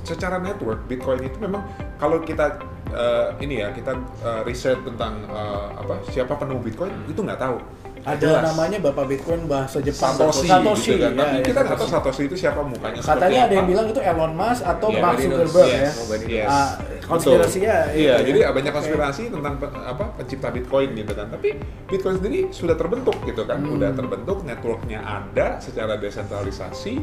secara 0.00 0.36
network 0.36 0.82
Bitcoin 0.84 1.22
itu 1.22 1.38
memang 1.38 1.62
kalau 1.96 2.18
kita 2.20 2.58
eh, 2.88 3.28
ini 3.38 3.54
ya 3.58 3.70
kita 3.70 3.92
eh, 4.20 4.40
riset 4.42 4.82
tentang 4.82 5.22
eh, 5.24 5.66
apa 5.76 6.02
siapa 6.06 6.34
penemuh 6.34 6.60
Bitcoin 6.60 6.90
itu 7.06 7.18
nggak 7.18 7.38
tahu. 7.38 7.58
Ada 8.02 8.18
Jelas. 8.18 8.42
namanya 8.44 8.82
Bapak 8.82 9.06
Bitcoin 9.06 9.46
bahasa 9.46 9.78
Jepang. 9.78 10.10
Satoshi, 10.10 10.50
Satoshi 10.50 10.90
gitu 10.92 11.06
kan. 11.06 11.14
ya, 11.14 11.22
Tapi 11.22 11.36
ya, 11.36 11.42
kita 11.46 11.58
nggak 11.62 11.78
tahu 11.78 11.86
Satoshi. 11.88 12.22
Itu 12.26 12.34
siapa 12.34 12.60
mukanya 12.60 12.98
Katanya 12.98 13.40
ada 13.46 13.54
yang 13.54 13.62
apa. 13.62 13.70
bilang 13.70 13.86
itu 13.88 14.00
Elon 14.02 14.32
Musk 14.34 14.62
atau 14.66 14.88
Iya, 14.90 14.98
Mark 14.98 15.14
knows. 15.14 15.22
Zuckerberg 15.24 15.70
Yes. 15.70 15.78
ya. 15.78 15.90
Yes. 16.26 16.48
Ah, 16.50 16.70
konspirasinya 17.12 17.74
Betul. 17.84 17.92
itu 17.92 18.00
Iya, 18.00 18.14
ya. 18.14 18.24
jadi 18.24 18.38
banyak 18.48 18.72
konspirasi 18.72 19.22
tentang 19.28 19.54
pe- 19.56 19.72
apa 19.74 20.04
pencipta 20.16 20.48
Bitcoin 20.48 20.88
gitu 20.94 21.12
kan. 21.12 21.26
Tapi 21.28 21.48
Bitcoin 21.86 22.16
sendiri 22.16 22.38
sudah 22.48 22.74
terbentuk 22.74 23.16
gitu 23.22 23.42
kan. 23.44 23.60
Hmm. 23.60 23.76
Udah 23.76 23.90
terbentuk, 23.92 24.42
networknya 24.42 25.00
ada 25.00 25.56
secara 25.58 25.96
desentralisasi. 25.96 26.98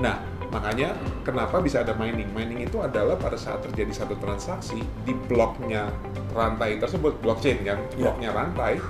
Nah, 0.00 0.18
makanya 0.48 0.96
kenapa 1.22 1.60
bisa 1.60 1.84
ada 1.84 1.92
mining? 1.92 2.32
Mining 2.32 2.64
itu 2.64 2.80
adalah 2.80 3.14
pada 3.14 3.36
saat 3.36 3.60
terjadi 3.62 3.92
satu 3.94 4.16
transaksi 4.16 4.80
di 5.04 5.12
bloknya 5.28 5.92
rantai 6.32 6.80
tersebut, 6.80 7.20
blockchain 7.20 7.60
kan, 7.62 7.76
Iya. 7.76 7.96
bloknya 7.98 8.30
rantai, 8.32 8.80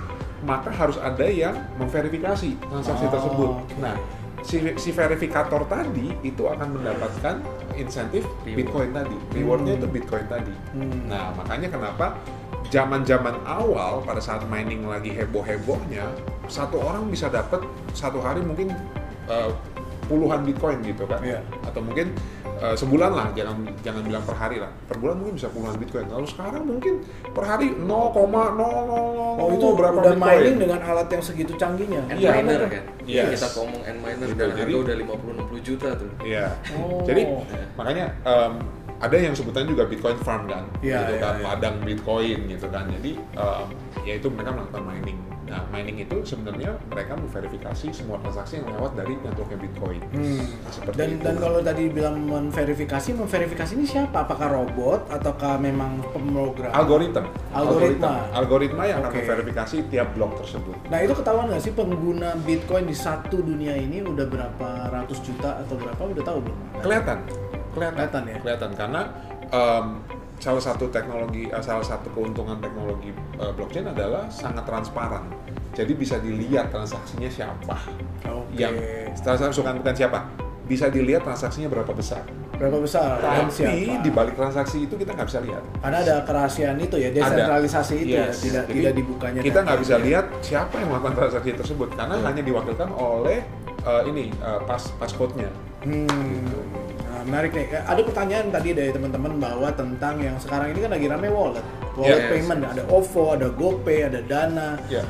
maka 0.41 0.71
harus 0.71 0.97
ada 0.97 1.27
yang 1.27 1.53
memverifikasi 1.77 2.57
transaksi 2.57 3.05
Oh, 3.05 3.11
tersebut. 3.11 3.49
oke. 3.61 3.75
Nah, 3.77 3.95
si, 4.41 4.57
si 4.77 4.89
verifikator 4.91 5.65
tadi 5.69 6.13
itu 6.21 6.43
akan 6.45 6.81
mendapatkan 6.81 7.41
insentif 7.77 8.25
Reward. 8.43 8.57
Bitcoin 8.57 8.89
tadi. 8.93 9.17
Rewardnya 9.37 9.73
Hmm. 9.75 9.79
itu 9.81 9.87
Bitcoin 9.89 10.25
tadi. 10.27 10.53
Hmm. 10.73 11.01
Nah, 11.09 11.33
makanya 11.37 11.67
kenapa 11.71 12.17
zaman-zaman 12.71 13.35
awal 13.43 14.01
pada 14.05 14.21
saat 14.23 14.45
mining 14.47 14.87
lagi 14.87 15.11
heboh-hebohnya, 15.11 16.07
satu 16.47 16.79
orang 16.79 17.07
bisa 17.11 17.27
dapat 17.27 17.63
satu 17.91 18.23
hari 18.23 18.39
mungkin 18.43 18.71
uh, 19.27 19.51
puluhan 20.07 20.43
Bitcoin 20.43 20.83
gitu 20.83 21.07
kan. 21.07 21.19
Iya. 21.23 21.39
Atau 21.67 21.83
mungkin 21.83 22.11
uh, 22.61 22.71
sebulan 22.71 23.11
lah, 23.11 23.27
jangan 23.31 23.55
jangan 23.81 24.01
bilang 24.01 24.21
per 24.21 24.35
hari 24.35 24.57
lah. 24.57 24.69
Per 24.85 24.95
bulan 24.95 25.17
mungkin 25.17 25.33
bisa 25.35 25.49
puluhan 25.49 25.75
Bitcoin. 25.75 26.05
Lalu 26.07 26.27
sekarang 26.27 26.63
mungkin 26.63 26.93
per 27.27 27.43
hari 27.43 27.73
0,000 27.73 27.83
Oh 29.33 29.49
itu 29.49 29.67
berapa 29.73 29.97
udah 29.97 30.13
Bitcoin. 30.13 30.37
mining 30.37 30.57
dengan 30.59 30.79
alat 30.81 31.07
yang 31.09 31.21
segitu 31.21 31.53
canggihnya. 31.55 32.01
End 32.05 32.19
Iya. 32.19 32.31
miner 32.37 32.61
kan 32.67 32.83
Yes. 33.03 33.29
kita 33.35 33.47
ngomong 33.55 33.81
end 33.81 33.99
miner 33.99 34.27
Gitu, 34.27 34.37
dan 34.37 34.49
jadi- 34.51 34.61
harga 34.61 34.77
udah 34.77 34.95
50-60 34.95 35.61
juta 35.61 35.89
tuh 35.95 36.11
Iya. 36.21 36.45
Oh. 36.71 37.01
Jadi 37.01 37.21
makanya 37.73 38.05
em, 38.21 38.53
ada 39.01 39.15
yang 39.17 39.33
sebutannya 39.33 39.65
juga 39.67 39.83
Bitcoin 39.85 40.17
farm 40.21 40.45
kan, 40.45 40.63
Iya, 40.79 41.01
gitu 41.01 41.13
iya, 41.17 41.19
kan, 41.19 41.33
iya. 41.35 41.45
ladang 41.49 41.75
Bitcoin 41.81 42.39
gitu 42.47 42.67
kan. 42.69 42.85
Jadi 42.87 43.11
em, 43.17 43.65
ya 44.05 44.13
itu 44.15 44.27
mereka 44.29 44.53
melakukan 44.53 44.83
mining. 44.85 45.17
Nah 45.51 45.67
mining 45.67 45.99
itu 45.99 46.15
sebenarnya 46.23 46.79
mereka 46.87 47.13
memverifikasi 47.13 47.91
semua 47.91 48.15
transaksi 48.17 48.57
yang 48.57 48.71
lewat 48.71 48.95
dari 48.95 49.19
networknya 49.19 49.59
Bitcoin. 49.59 49.99
Hmm. 50.15 50.47
Seperti 50.65 50.95
Dan 50.95 51.07
itu. 51.11 51.23
dan 51.27 51.35
kalau 51.37 51.59
tadi 51.59 51.83
bilang 51.91 52.15
memverifikasi, 52.23 53.09
memverifikasi 53.13 53.71
ini 53.75 53.83
siapa? 53.83 54.23
Apakah 54.23 54.47
robot 54.47 55.11
ataukah 55.11 55.59
memang 55.59 55.99
pemrogram? 56.09 56.71
algoritma, 56.71 57.27
Algoritma. 57.51 58.31
algoritma 58.31 58.83
yang 58.87 59.03
akan 59.03 59.11
Oke. 59.11 59.19
memverifikasi 59.21 59.75
tiap 59.91 60.07
blok 60.15 60.39
tersebut. 60.39 60.75
Nah 60.87 60.99
itu 60.99 61.13
ketahuan 61.13 61.51
nggak 61.51 61.61
sih 61.61 61.73
pengguna 61.75 62.29
Bitcoin 62.41 62.87
di 62.87 62.95
satu 62.95 63.43
dunia 63.43 63.75
ini 63.75 63.99
udah 64.01 64.23
berapa 64.25 64.67
ratus 64.89 65.19
juta 65.19 65.59
atau 65.59 65.75
berapa? 65.75 65.99
Udah 65.99 66.23
tahu 66.23 66.39
belum? 66.47 66.57
Kelihatan, 66.79 67.17
kelihatan, 67.75 67.97
Kelihatan 67.99 68.23
ya? 68.25 68.37
kelihatan 68.39 68.71
karena 68.71 69.01
em, 69.51 69.85
salah 70.41 70.59
satu 70.59 70.89
teknologi, 70.89 71.45
eh, 71.47 71.63
salah 71.63 71.85
satu 71.85 72.09
keuntungan 72.17 72.57
teknologi 72.57 73.13
eh, 73.37 73.51
blockchain 73.53 73.93
adalah 73.93 74.25
sangat 74.33 74.65
transparan. 74.65 75.29
Jadi 75.71 75.93
bisa 75.95 76.17
dilihat 76.17 76.73
transaksinya 76.73 77.29
siapa. 77.29 77.77
Oke. 78.27 78.57
Yang 78.57 78.75
transaksi 79.21 79.61
bukan 79.61 79.75
bukan 79.79 79.95
siapa, 79.95 80.19
bisa 80.65 80.89
dilihat 80.89 81.23
transaksinya 81.23 81.69
berapa 81.69 81.93
besar. 81.93 82.25
Berapa 82.57 82.77
besar? 82.77 83.17
Tapi 83.17 84.05
di 84.05 84.11
balik 84.13 84.37
transaksi 84.37 84.85
itu 84.85 84.93
kita 84.93 85.17
nggak 85.17 85.29
bisa 85.29 85.41
lihat. 85.41 85.63
Karena 85.81 85.97
ada 86.05 86.15
kerahasiaan 86.25 86.77
itu 86.77 86.93
ya, 86.99 87.09
desentralisasi 87.09 87.95
itu 88.05 88.13
ya, 88.13 88.29
Yes. 88.29 88.37
tidak 88.43 88.63
Jadi, 88.69 88.77
tidak 88.77 88.93
dibukanya. 88.97 89.39
Kita 89.41 89.59
nggak 89.65 89.79
bisa 89.81 89.95
lihat 89.97 90.25
siapa 90.45 90.73
yang 90.77 90.89
melakukan 90.93 91.15
transaksi 91.25 91.49
tersebut 91.57 91.89
karena 91.97 92.21
hanya 92.21 92.43
diwakilkan 92.45 92.89
oleh 92.93 93.39
eh, 93.81 94.03
ini 94.09 94.29
eh, 94.29 94.59
pas 94.65 94.83
passcode-nya. 94.99 95.49
Hmm. 95.81 96.80
Nah, 97.21 97.29
menarik 97.29 97.53
nih. 97.53 97.69
Ada 97.77 98.01
pertanyaan 98.01 98.49
tadi 98.49 98.73
dari 98.73 98.89
teman-teman 98.89 99.37
bahwa 99.37 99.69
tentang 99.69 100.17
yang 100.17 100.41
sekarang 100.41 100.73
ini 100.73 100.81
kan 100.81 100.89
lagi 100.89 101.05
rame 101.05 101.29
wallet. 101.29 101.61
Wallet 101.93 102.17
Yes. 102.17 102.29
payment 102.33 102.61
ada 102.65 102.81
OVO, 102.89 103.37
ada 103.37 103.47
GoPay, 103.53 104.09
ada 104.09 104.25
Dana. 104.25 104.73
Eh, 104.89 105.05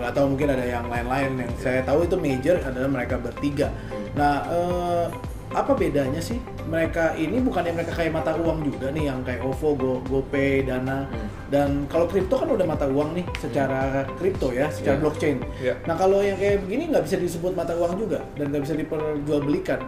nggak 0.00 0.12
tahu 0.16 0.32
mungkin 0.32 0.48
ada 0.48 0.64
yang 0.64 0.88
lain-lain 0.88 1.44
yang 1.44 1.52
saya 1.60 1.84
tahu 1.84 2.08
itu 2.08 2.16
major 2.16 2.56
adalah 2.56 2.88
mereka 2.88 3.20
bertiga. 3.20 3.68
Nah, 4.16 4.48
eh, 4.48 5.06
apa 5.52 5.76
bedanya 5.76 6.16
sih 6.16 6.40
mereka 6.64 7.12
ini 7.12 7.36
bukannya 7.36 7.76
mereka 7.76 7.92
kayak 7.92 8.16
mata 8.16 8.32
uang 8.32 8.64
juga 8.64 8.88
nih 8.88 9.12
yang 9.12 9.20
kayak 9.20 9.44
OVO, 9.44 9.76
Go, 9.76 9.92
GoPay, 10.08 10.64
Dana 10.64 11.04
dan 11.52 11.84
kalau 11.84 12.08
kripto 12.08 12.40
kan 12.40 12.48
udah 12.48 12.64
mata 12.64 12.88
uang 12.88 13.12
nih 13.12 13.28
secara 13.36 14.08
kripto 14.16 14.48
ya, 14.48 14.72
secara 14.72 14.96
Iya. 14.96 15.02
blockchain. 15.04 15.36
Iya. 15.60 15.74
Nah 15.84 16.00
kalau 16.00 16.24
yang 16.24 16.40
kayak 16.40 16.64
begini 16.64 16.88
nggak 16.88 17.04
bisa 17.04 17.20
disebut 17.20 17.52
mata 17.52 17.76
uang 17.76 18.00
juga 18.00 18.24
dan 18.40 18.48
nggak 18.48 18.64
bisa 18.64 18.74
diperjualbelikan 18.80 19.80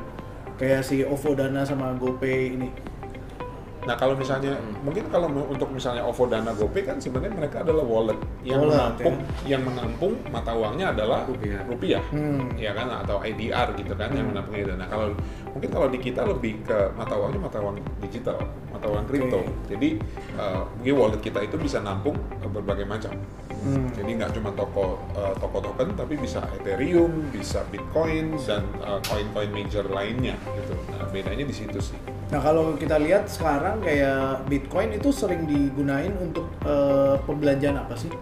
kayak 0.57 0.83
si 0.87 1.03
OVO 1.03 1.35
Dana 1.35 1.67
sama 1.67 1.95
GoPay 1.99 2.55
ini. 2.55 2.69
Nah 3.85 4.01
kalau 4.01 4.17
misalnya 4.17 4.57
mungkin 4.81 5.05
kalau 5.13 5.29
untuk 5.29 5.69
misalnya 5.69 6.01
OVO 6.09 6.25
Dana 6.25 6.57
GoPay 6.57 6.89
kan 6.89 6.97
sebenarnya 6.97 7.37
mereka 7.37 7.61
adalah 7.61 7.85
wallet 7.85 8.17
yang 8.41 8.65
Wallet, 8.65 8.73
menampung 8.73 9.17
yang 9.45 9.61
menampung 9.61 10.13
mata 10.33 10.57
uangnya 10.57 10.97
adalah 10.97 11.29
Rupiah. 11.29 11.61
rupiah, 11.69 12.03
Hmm. 12.09 12.49
ya 12.57 12.73
kan 12.73 12.89
atau 13.05 13.21
IDR 13.21 13.77
gitu 13.77 13.93
kan 13.93 14.09
yang 14.17 14.33
menampung 14.33 14.57
itu. 14.57 14.73
Nah 14.73 14.89
kalau 14.89 15.13
mungkin 15.53 15.69
kalau 15.69 15.89
di 15.93 16.01
kita 16.01 16.25
lebih 16.25 16.65
ke 16.65 16.97
mata 16.97 17.13
uangnya 17.13 17.41
mata 17.45 17.61
uang 17.61 17.77
digital, 18.01 18.41
mata 18.73 18.89
uang 18.89 19.05
kripto. 19.05 19.45
Oke. 19.45 19.77
Jadi 19.77 19.89
eh, 20.33 20.63
mungkin 20.81 20.93
wallet 20.97 21.21
kita 21.21 21.45
itu 21.45 21.61
bisa 21.61 21.85
nampung 21.85 22.17
eh, 22.41 22.49
berbagai 22.49 22.89
macam. 22.89 23.13
Hmm. 23.65 23.89
Jadi 23.97 24.11
nggak 24.21 24.31
cuma 24.37 24.53
toko 24.53 25.01
eh, 25.17 25.35
toko 25.41 25.57
token 25.59 25.97
tapi 25.97 26.15
bisa 26.15 26.45
Ethereum, 26.53 27.33
bisa 27.33 27.65
Bitcoin 27.73 28.37
dan 28.45 28.61
eh, 28.79 29.01
koin-koin 29.09 29.49
major 29.49 29.89
lainnya 29.89 30.37
gitu. 30.53 30.77
Nah 30.93 31.09
bedanya 31.09 31.49
di 31.49 31.55
situ 31.57 31.81
sih. 31.81 31.97
Nah 32.29 32.41
kalau 32.41 32.77
kita 32.77 33.01
lihat 33.01 33.25
sekarang 33.25 33.81
kayak 33.81 34.45
Bitcoin 34.47 34.93
itu 34.93 35.09
sering 35.09 35.49
digunain 35.49 36.13
untuk 36.21 36.45
eh, 36.63 37.17
pembelanjaan 37.25 37.81
apa 37.81 37.97
sih? 37.97 38.13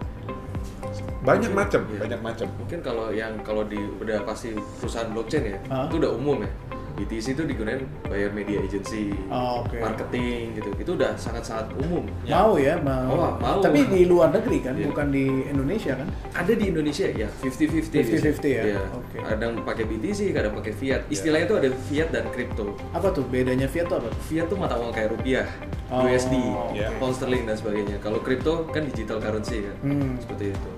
Banyak 1.23 1.55
macam, 1.55 1.87
Iya. 1.87 1.99
banyak 2.03 2.19
macam. 2.19 2.47
Mungkin 2.59 2.79
kalau 2.83 3.07
yang 3.11 3.39
kalau 3.47 3.63
di 3.63 3.79
udah 3.79 4.27
pasti 4.27 4.51
perusahaan 4.79 5.07
blockchain 5.07 5.55
ya, 5.55 5.59
Hah? 5.71 5.87
itu 5.87 5.95
udah 6.03 6.11
umum 6.19 6.43
ya. 6.43 6.51
BTC 6.93 7.33
itu 7.33 7.43
digunain 7.43 7.81
bayar 8.05 8.29
media 8.29 8.61
agency, 8.61 9.17
Oh, 9.27 9.65
oke. 9.65 9.73
marketing 9.75 10.53
gitu. 10.53 10.69
Itu 10.77 10.91
udah 10.93 11.17
sangat-sangat 11.17 11.73
umum. 11.81 12.05
Mau 12.23 12.53
ya, 12.55 12.77
mau. 12.77 13.09
Oh, 13.09 13.31
mau. 13.37 13.57
Tapi 13.59 13.89
di 13.89 14.05
luar 14.05 14.29
negeri 14.29 14.61
kan, 14.61 14.77
Iya. 14.77 14.93
bukan 14.93 15.07
di 15.09 15.25
Indonesia 15.49 15.97
kan? 15.97 16.07
Ada 16.31 16.53
di 16.53 16.65
Indonesia 16.69 17.09
ya 17.09 17.27
50-50. 17.41 17.97
50-50 17.97 18.49
ya? 18.51 18.63
Iya. 18.77 18.81
Oke. 18.93 19.17
Kadang 19.19 19.51
pakai 19.61 19.83
BTC, 19.83 20.19
kadang 20.31 20.53
pakai 20.53 20.69
fiat. 20.71 21.01
Istilahnya 21.09 21.45
itu 21.45 21.55
ada 21.57 21.69
fiat 21.89 22.09
dan 22.09 22.25
kripto. 22.29 22.77
Apa 22.91 23.09
tuh 23.09 23.25
bedanya 23.25 23.65
fiat 23.65 23.89
tuh 23.89 23.97
apa? 23.97 24.09
Fiat 24.23 24.45
tuh 24.45 24.57
mata 24.57 24.77
uang 24.77 24.93
kayak 24.93 25.09
rupiah, 25.11 25.49
Oh, 25.89 26.05
USD, 26.05 26.33
Iya. 26.73 26.89
pound 26.97 27.13
sterling 27.13 27.45
dan 27.45 27.53
sebagainya. 27.53 27.97
Kalau 27.99 28.17
kripto 28.17 28.65
kan 28.69 28.81
digital 28.83 29.17
currency 29.17 29.61
kan. 29.61 29.75
Hmm. 29.83 30.17
Seperti 30.17 30.49
itu. 30.49 30.69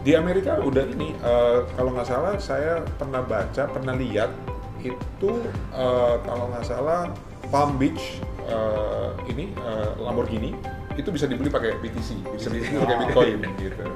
Di 0.00 0.16
Amerika 0.16 0.56
udah 0.56 0.88
ini, 0.88 1.12
eh, 1.12 1.58
kalau 1.70 1.92
nggak 1.92 2.08
salah 2.08 2.34
saya 2.34 2.80
pernah 2.96 3.20
baca, 3.20 3.68
pernah 3.68 3.92
lihat 3.92 4.32
itu 4.84 5.30
eh, 5.74 6.14
kalau 6.24 6.44
nggak 6.50 6.64
salah 6.64 7.10
Palm 7.48 7.76
Beach 7.76 8.20
eh, 8.46 9.08
ini 9.28 9.52
eh, 9.54 9.90
Lamborghini 10.00 10.52
itu 10.98 11.08
bisa 11.08 11.24
dibeli 11.24 11.48
pakai 11.48 11.78
BTC, 11.80 12.08
bisa 12.34 12.48
dibeli 12.50 12.76
pakai 12.82 12.96
Bitcoin 13.06 13.38
gitu. 13.56 13.86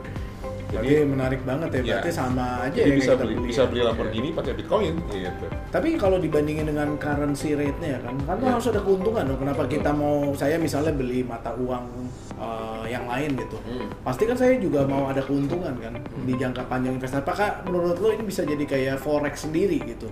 Jadi 0.74 0.90
Jadi, 0.90 1.06
menarik 1.06 1.40
banget 1.46 1.70
ya, 1.70 1.80
berarti 1.86 2.10
Iya. 2.10 2.18
sama 2.18 2.46
aja 2.66 2.74
jadi 2.82 2.90
ya 2.90 2.98
bisa 2.98 3.12
beli, 3.14 3.34
beli 3.38 3.46
bisa 3.46 3.62
ya. 3.62 3.68
beli 3.70 3.80
Lamborghini 3.86 4.28
pakai 4.34 4.52
Bitcoin 4.58 4.94
gitu. 5.06 5.46
Tapi 5.70 5.88
kalau 5.94 6.18
dibandingin 6.18 6.66
dengan 6.66 6.98
currency 6.98 7.54
rate-nya 7.54 7.88
ya 7.94 8.00
kan, 8.02 8.14
kan 8.26 8.36
Iya. 8.42 8.58
harus 8.58 8.66
ada 8.74 8.80
keuntungan 8.82 9.22
dong. 9.22 9.38
Kenapa 9.38 9.70
kita 9.70 9.94
mau 9.94 10.34
saya 10.34 10.58
misalnya 10.58 10.90
beli 10.90 11.22
mata 11.22 11.54
uang 11.54 12.10
eh, 12.34 12.84
yang 12.90 13.06
lain 13.06 13.38
gitu. 13.38 13.54
Hmm. 13.62 13.86
Pasti 14.02 14.26
kan 14.26 14.34
saya 14.34 14.58
juga 14.58 14.82
mau 14.82 15.06
ada 15.06 15.22
keuntungan 15.22 15.78
kan 15.78 15.94
di 16.26 16.34
jangka 16.34 16.66
panjang 16.66 16.98
investasi. 16.98 17.22
Apakah 17.22 17.62
menurut 17.70 17.94
lo 18.02 18.10
ini 18.10 18.26
bisa 18.26 18.42
jadi 18.42 18.64
kayak 18.66 18.98
forex 18.98 19.46
sendiri 19.46 19.78
gitu? 19.86 20.10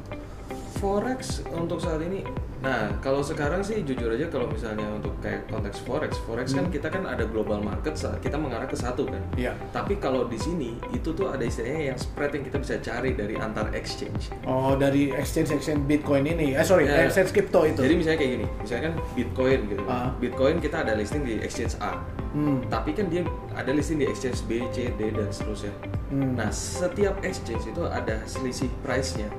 Forex 0.82 1.46
untuk 1.54 1.78
saat 1.78 2.02
ini, 2.02 2.26
nah 2.58 2.90
kalau 2.98 3.22
sekarang 3.22 3.62
sih 3.62 3.86
jujur 3.86 4.10
aja 4.10 4.26
kalau 4.26 4.50
misalnya 4.50 4.82
untuk 4.90 5.14
kayak 5.22 5.46
konteks 5.46 5.78
forex, 5.86 6.18
forex 6.26 6.58
kan 6.58 6.66
kita 6.74 6.90
kan 6.90 7.06
ada 7.06 7.22
global 7.22 7.62
market, 7.62 7.94
saat 7.94 8.18
kita 8.18 8.34
mengarah 8.34 8.66
ke 8.66 8.74
satu 8.74 9.06
kan. 9.06 9.22
Iya. 9.38 9.54
Tapi 9.70 10.02
kalau 10.02 10.26
di 10.26 10.34
sini 10.34 10.74
itu 10.90 11.14
tuh 11.14 11.30
ada 11.30 11.46
istilahnya 11.46 11.94
yang 11.94 11.98
spread 12.02 12.34
yang 12.34 12.42
kita 12.50 12.58
bisa 12.58 12.74
cari 12.82 13.14
dari 13.14 13.38
antar 13.38 13.70
exchange. 13.78 14.34
Oh 14.42 14.74
dari 14.74 15.14
exchange 15.14 15.54
exchange 15.54 15.86
Bitcoin 15.86 16.26
ini, 16.26 16.58
eh 16.58 16.66
sorry 16.66 16.90
Ya. 16.90 17.06
exchange 17.06 17.30
crypto 17.30 17.62
itu. 17.62 17.78
Jadi 17.78 17.94
misalnya 18.02 18.18
kayak 18.18 18.32
gini, 18.42 18.46
misalnya 18.58 18.82
kan 18.90 18.94
Bitcoin 19.14 19.60
gitu. 19.70 19.82
Ah. 19.86 20.10
Bitcoin 20.18 20.56
kita 20.58 20.82
ada 20.82 20.98
listing 20.98 21.22
di 21.22 21.38
exchange 21.38 21.78
A. 21.78 21.94
Hmm. 22.34 22.58
Tapi 22.66 22.90
kan 22.90 23.06
dia 23.06 23.22
ada 23.54 23.70
listing 23.70 24.02
di 24.02 24.10
exchange 24.10 24.42
B, 24.50 24.66
C, 24.74 24.90
D 24.98 25.14
dan 25.14 25.30
seterusnya. 25.30 25.70
Hmm. 26.10 26.34
Nah, 26.34 26.50
setiap 26.50 27.22
exchange 27.22 27.70
itu 27.70 27.86
ada 27.86 28.18
selisih 28.26 28.66
price-nya. 28.82 29.30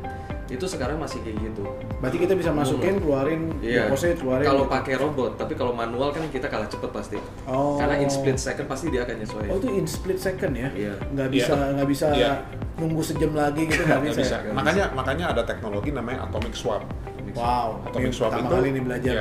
Itu 0.45 0.65
sekarang 0.65 0.99
masih 0.99 1.23
kayak 1.23 1.39
gitu. 1.41 1.63
Berarti 1.97 2.17
kita 2.19 2.33
bisa 2.33 2.51
masukin, 2.51 2.99
keluarin, 2.99 3.55
Iya. 3.59 3.87
deposit, 3.87 4.19
keluarin. 4.19 4.43
Kalau 4.43 4.63
gitu. 4.67 4.73
pakai 4.75 4.93
robot, 4.97 5.31
tapi 5.35 5.53
kalau 5.53 5.71
manual 5.71 6.11
kan 6.11 6.23
kita 6.27 6.47
kalah 6.47 6.67
cepet 6.67 6.89
pasti. 6.89 7.17
Oh. 7.45 7.79
Karena 7.79 7.95
in 7.97 8.07
split 8.07 8.35
second 8.35 8.67
pasti 8.67 8.91
dia 8.91 9.03
akan 9.03 9.15
nyesuaiin. 9.17 9.49
Oh 9.49 9.57
itu 9.57 9.69
in 9.71 9.87
split 9.87 10.19
second 10.19 10.53
ya? 10.53 10.69
Iya. 10.71 10.93
Nggak 11.09 11.27
Iya. 11.27 11.35
bisa 11.39 11.53
nggak 11.73 11.87
bisa 11.87 12.05
Iya. 12.11 12.31
nunggu 12.75 13.01
sejam 13.01 13.31
lagi 13.31 13.61
gitu 13.65 13.81
nggak 13.81 14.01
bisa. 14.03 14.19
bisa. 14.19 14.35
ya? 14.35 14.39
nggak 14.43 14.55
Makanya 14.55 14.85
makanya 14.91 15.25
ada 15.31 15.43
teknologi 15.43 15.89
namanya 15.89 16.27
atomic 16.27 16.53
swap. 16.53 16.83
Wow. 17.33 17.81
Atomic 17.83 18.05
ini 18.05 18.13
swap 18.13 18.29
pertama 18.29 18.45
itu 18.45 18.55
kali 18.55 18.67
ini 18.69 18.81
belajar. 18.81 19.13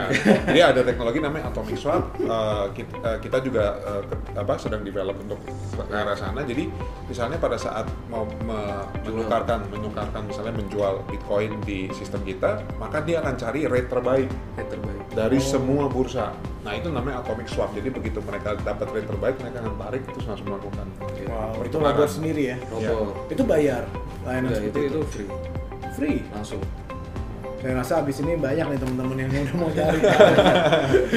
ya, 0.52 0.64
ada 0.68 0.80
teknologi 0.80 1.18
namanya 1.18 1.48
atomic 1.48 1.74
swap. 1.74 2.02
eh, 2.14 2.66
kita, 2.72 2.94
eh, 3.02 3.18
kita 3.18 3.36
juga 3.40 3.64
eh, 3.78 4.02
ke- 4.04 4.20
apa 4.34 4.52
sedang 4.56 4.80
develop 4.80 5.16
untuk 5.18 5.40
ke 5.40 5.52
arah 5.90 6.12
sana. 6.12 6.40
Jadi 6.42 6.68
misalnya 7.04 7.36
pada 7.36 7.56
saat 7.56 7.88
mau 8.06 8.28
me- 8.42 8.84
menukarkan 9.02 9.64
menukarkan 9.68 10.22
misalnya 10.24 10.52
menjual 10.52 11.00
Bitcoin 11.06 11.56
di 11.62 11.88
sistem 11.90 12.20
kita, 12.20 12.60
maka 12.76 13.00
dia 13.00 13.18
akan 13.18 13.34
cari 13.34 13.64
rate 13.64 13.88
terbaik 13.88 14.28
Yang 14.54 14.68
terbaik. 14.70 15.00
dari 15.10 15.38
Oh. 15.38 15.48
semua 15.48 15.84
bursa. 15.86 16.36
Nah 16.62 16.72
itu 16.72 16.88
namanya 16.88 17.20
atomic 17.20 17.48
swap. 17.48 17.72
Jadi 17.72 17.88
begitu 17.88 18.20
mereka 18.20 18.54
dapat 18.56 18.86
rate 18.88 19.08
terbaik, 19.08 19.34
mereka 19.36 19.58
akan 19.60 19.74
tarik 19.78 20.02
terus 20.06 20.24
langsung 20.26 20.46
melakukan. 20.46 20.86
Wow. 21.26 21.64
Itu 21.64 21.76
robot 21.76 22.10
sendiri 22.10 22.42
ya? 22.44 22.56
Robot. 22.68 23.28
Itu 23.28 23.42
bayar 23.42 23.88
layanan 24.22 24.52
seperti 24.52 24.68
itu 24.68 24.78
itu. 24.78 24.86
itu 24.94 25.00
free 25.08 25.30
Free. 25.92 26.18
langsung. 26.30 26.60
Saya 27.62 27.78
rasa 27.78 28.02
abis 28.02 28.18
ini 28.18 28.34
banyak 28.34 28.66
nih 28.66 28.78
teman-teman 28.82 29.16
yang 29.16 29.30
udah 29.30 29.54
mau 29.60 29.70
cari. 29.70 29.98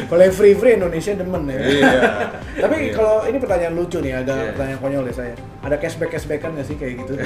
Kalau 0.05 0.21
yang 0.21 0.29
free 0.31 0.53
free 0.53 0.73
Indonesia 0.75 1.11
demen 1.11 1.41
ya. 1.45 1.57
Iya. 1.57 1.91
Tapi 2.63 2.75
Iya. 2.77 2.93
kalau 2.93 3.25
ini 3.25 3.37
pertanyaan 3.37 3.73
lucu 3.73 3.97
nih, 3.97 4.13
agak 4.15 4.37
Iya. 4.37 4.49
pertanyaan 4.53 4.79
konyol 4.79 5.03
ya 5.05 5.13
saya. 5.15 5.33
Ada 5.59 5.75
cashback 5.75 6.09
cashbackan 6.11 6.53
nggak 6.53 6.63
sih 6.63 6.77
kayak 6.77 6.93
gitu? 7.01 7.13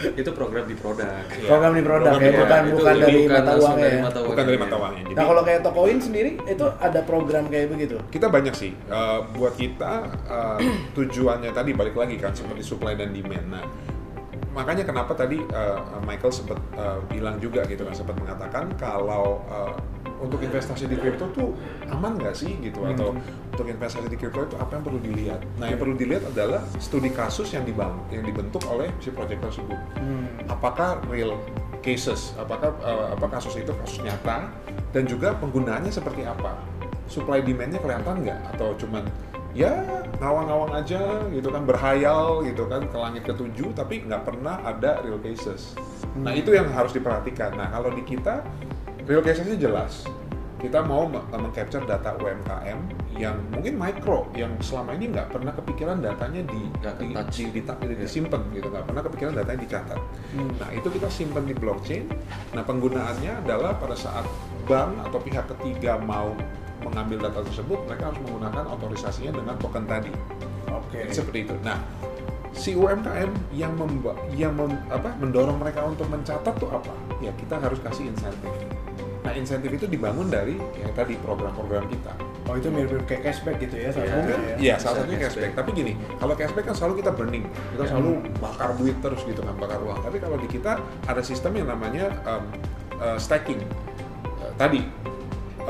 itu 0.00 0.30
program 0.32 0.64
di 0.64 0.72
produk. 0.72 1.04
Iya. 1.30 1.44
Program 1.44 1.72
di 1.76 1.82
produk 1.84 2.08
Program 2.10 2.24
ya, 2.24 2.32
di 2.32 2.40
bukan 2.40 2.62
bukan 2.72 2.94
dari 2.96 3.20
bukan 3.20 3.36
mata 3.36 3.52
uangnya 3.54 3.84
dari 3.84 3.92
ya. 3.92 4.02
mata 4.02 4.18
Bukan 4.24 4.44
dari 4.46 4.58
mata 4.58 4.76
uangnya. 4.78 5.02
Jadi 5.04 5.12
Nah 5.12 5.24
kalau 5.28 5.42
kayak 5.44 5.60
Tokoin 5.60 5.98
sendiri 6.00 6.30
itu 6.40 6.66
ada 6.80 7.00
program 7.02 7.44
kayak 7.46 7.66
begitu? 7.68 7.96
kita 8.08 8.26
banyak 8.26 8.54
sih 8.54 8.72
Eh, 8.72 9.18
buat 9.34 9.54
kita 9.54 9.92
eh, 10.24 10.58
tujuannya 10.90 11.52
tadi 11.52 11.70
balik 11.72 11.92
lagi 11.94 12.16
kan 12.16 12.32
seperti 12.32 12.64
supply 12.64 12.96
dan 12.96 13.12
demand 13.12 13.46
nah 13.50 13.64
makanya 14.50 14.82
kenapa 14.82 15.12
tadi 15.14 15.38
eh, 15.40 15.78
Michael 16.02 16.32
sempat 16.34 16.58
eh, 16.74 16.98
bilang 17.12 17.38
juga 17.38 17.62
gitu 17.68 17.86
kan 17.86 17.94
sempat 17.94 18.16
mengatakan 18.18 18.72
kalau 18.76 19.40
eh, 19.48 19.74
untuk 20.20 20.44
investasi 20.44 20.84
di 20.84 21.00
kripto 21.00 21.32
tuh 21.32 21.56
aman 21.88 22.20
nggak 22.20 22.36
sih 22.36 22.52
gitu? 22.60 22.84
Atau 22.84 23.16
untuk 23.50 23.66
investasi 23.66 24.06
di 24.12 24.18
kripto 24.20 24.44
itu 24.44 24.56
apa 24.60 24.76
yang 24.76 24.84
perlu 24.84 25.00
dilihat? 25.00 25.40
Nah 25.56 25.66
yang 25.72 25.80
perlu 25.80 25.96
dilihat 25.96 26.28
adalah 26.28 26.60
studi 26.76 27.08
kasus 27.08 27.56
yang 27.56 27.64
dibang 27.64 27.96
yang 28.12 28.22
dibentuk 28.22 28.60
oleh 28.68 28.92
si 29.00 29.08
proyek 29.10 29.40
tersebut. 29.40 29.80
Hmm. 29.96 30.28
apakah 30.50 31.00
real 31.08 31.40
cases, 31.80 32.36
apakah 32.36 32.76
eh, 32.84 33.06
apa 33.16 33.26
kasus 33.32 33.56
itu 33.56 33.72
kasus 33.72 34.04
nyata? 34.04 34.52
Dan 34.90 35.06
juga 35.08 35.32
penggunaannya 35.38 35.94
seperti 35.94 36.26
apa, 36.26 36.58
supply 37.08 37.40
demandnya 37.40 37.80
kelihatan 37.80 38.26
nggak? 38.26 38.40
Atau 38.54 38.76
cuman 38.76 39.06
ya 39.50 39.82
ngawang-ngawang 40.18 40.72
aja 40.76 41.00
gitu 41.28 41.48
kan 41.48 41.62
berhayal 41.64 42.44
gitu 42.44 42.66
kan 42.66 42.84
ke 42.84 42.96
langit 42.96 43.22
ketujuh 43.24 43.72
tapi 43.72 44.00
nggak 44.00 44.22
pernah 44.22 44.62
ada 44.62 45.02
real 45.02 45.18
cases. 45.18 45.74
Nah 46.14 46.30
itu 46.30 46.52
yang 46.52 46.68
harus 46.68 46.90
diperhatikan. 46.90 47.54
Nah 47.54 47.66
kalau 47.68 47.90
di 47.90 48.02
kita 48.02 48.46
real 49.04 49.20
casesnya 49.20 49.58
jelas 49.58 50.06
kita 50.60 50.84
mau 50.84 51.08
me- 51.08 51.24
meng-capture 51.32 51.80
data 51.82 52.20
UMKM 52.20 52.78
yang 53.16 53.32
mungkin 53.48 53.80
mikro 53.80 54.28
yang 54.30 54.52
selama 54.60 54.92
ini 54.92 55.08
nggak 55.08 55.32
pernah 55.32 55.56
kepikiran 55.56 56.04
datanya 56.04 56.44
di 56.44 56.60
di, 56.68 56.88
di, 57.00 57.06
di, 57.08 57.48
di- 57.48 57.56
Iya. 57.88 57.96
disimpan 57.96 58.44
gitu 58.52 58.68
nggak 58.68 58.84
pernah 58.84 59.02
kepikiran 59.02 59.32
datanya 59.34 59.56
dicatat 59.58 60.00
Hmm. 60.30 60.52
nah 60.60 60.68
itu 60.68 60.92
kita 60.92 61.08
simpan 61.08 61.42
di 61.42 61.56
blockchain 61.56 62.12
nah 62.52 62.60
penggunaannya 62.60 63.40
adalah 63.40 63.72
pada 63.74 63.96
saat 63.96 64.28
bank 64.68 65.00
atau 65.02 65.16
pihak 65.18 65.48
ketiga 65.48 65.96
mau 65.96 66.36
mengambil 66.82 67.18
data 67.22 67.40
tersebut 67.42 67.78
mereka 67.84 68.08
harus 68.08 68.20
menggunakan 68.20 68.64
otorisasinya 68.70 69.32
dengan 69.34 69.54
token 69.56 69.84
tadi 69.84 70.10
Oke. 70.66 70.98
jadi 71.00 71.12
seperti 71.12 71.38
itu. 71.44 71.54
Nah, 71.60 71.78
si 72.50 72.72
UMKM 72.72 73.30
yang 73.50 73.72
memba- 73.74 74.18
yang 74.30 74.52
mem- 74.52 74.82
apa, 74.86 75.14
mendorong 75.16 75.56
mereka 75.56 75.84
untuk 75.84 76.06
mencatat 76.06 76.54
tuh 76.56 76.68
apa? 76.68 76.90
Ya 77.18 77.30
kita 77.32 77.58
harus 77.58 77.78
kasih 77.80 78.08
insentif. 78.08 78.50
Nah, 79.20 79.32
insentif 79.32 79.70
itu 79.70 79.84
dibangun 79.84 80.26
dari 80.26 80.56
yang 80.74 80.90
tadi 80.90 81.14
program-program 81.16 81.84
kita. 81.86 82.12
Oh 82.48 82.58
itu 82.58 82.66
mirip-mirip 82.66 83.06
kayak 83.06 83.22
cashback 83.22 83.60
gitu 83.60 83.76
ya 83.76 83.92
salah 83.92 84.02
Iya. 84.02 84.14
Mungkin, 84.16 84.38
ya. 84.40 84.54
iya 84.56 84.74
Bisa 84.74 84.82
salah 84.82 84.96
satunya 84.98 85.18
cashback. 85.20 85.30
cashback. 85.46 85.52
Tapi 85.54 85.70
gini, 85.72 85.92
kalau 86.16 86.34
cashback 86.34 86.64
kan 86.64 86.74
selalu 86.74 86.94
kita 86.98 87.10
burning, 87.12 87.44
kita 87.46 87.82
Ya. 87.84 87.88
selalu 87.88 88.10
bakar 88.40 88.70
duit 88.74 88.96
terus 88.98 89.20
gitu 89.22 89.40
kan, 89.40 89.54
bakar 89.54 89.78
uang. 89.78 90.00
Tapi 90.00 90.16
kalau 90.18 90.34
di 90.34 90.48
kita 90.48 90.72
ada 91.04 91.22
sistem 91.22 91.52
yang 91.54 91.68
namanya 91.68 92.10
um, 92.24 92.42
uh, 92.98 93.14
stacking. 93.16 93.60
Uh, 94.40 94.50
tadi 94.56 94.82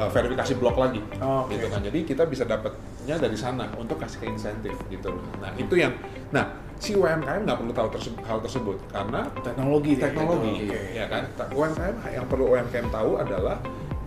uh, 0.01 0.09
verifikasi 0.09 0.57
blok 0.57 0.77
lagi, 0.77 1.05
Oh, 1.19 1.45
oke. 1.45 1.53
gitu 1.53 1.69
kan. 1.69 1.81
Jadi 1.81 1.99
kita 2.03 2.25
bisa 2.25 2.43
dapatnya 2.43 3.17
dari 3.17 3.37
sana 3.37 3.69
untuk 3.77 3.97
kasih 3.97 4.19
ke 4.19 4.27
insentif 4.27 4.73
gitu. 4.89 5.13
Nah 5.37 5.53
itu 5.55 5.77
yang, 5.77 5.93
nah 6.31 6.49
si 6.77 6.97
UMKM 6.97 7.45
nggak 7.45 7.59
perlu 7.59 7.71
tahu 7.71 7.89
terse- 7.93 8.17
hal 8.23 8.41
tersebut 8.41 8.81
karena 8.89 9.29
Teknologi 9.39 9.93
teknologi, 9.95 10.65
Oke. 10.65 10.97
ya 10.97 11.05
kan. 11.07 11.29
Ta- 11.35 11.51
UMKM 11.51 11.95
yang 12.11 12.25
perlu 12.25 12.49
UMKM 12.51 12.89
tahu 12.89 13.11
adalah 13.17 13.61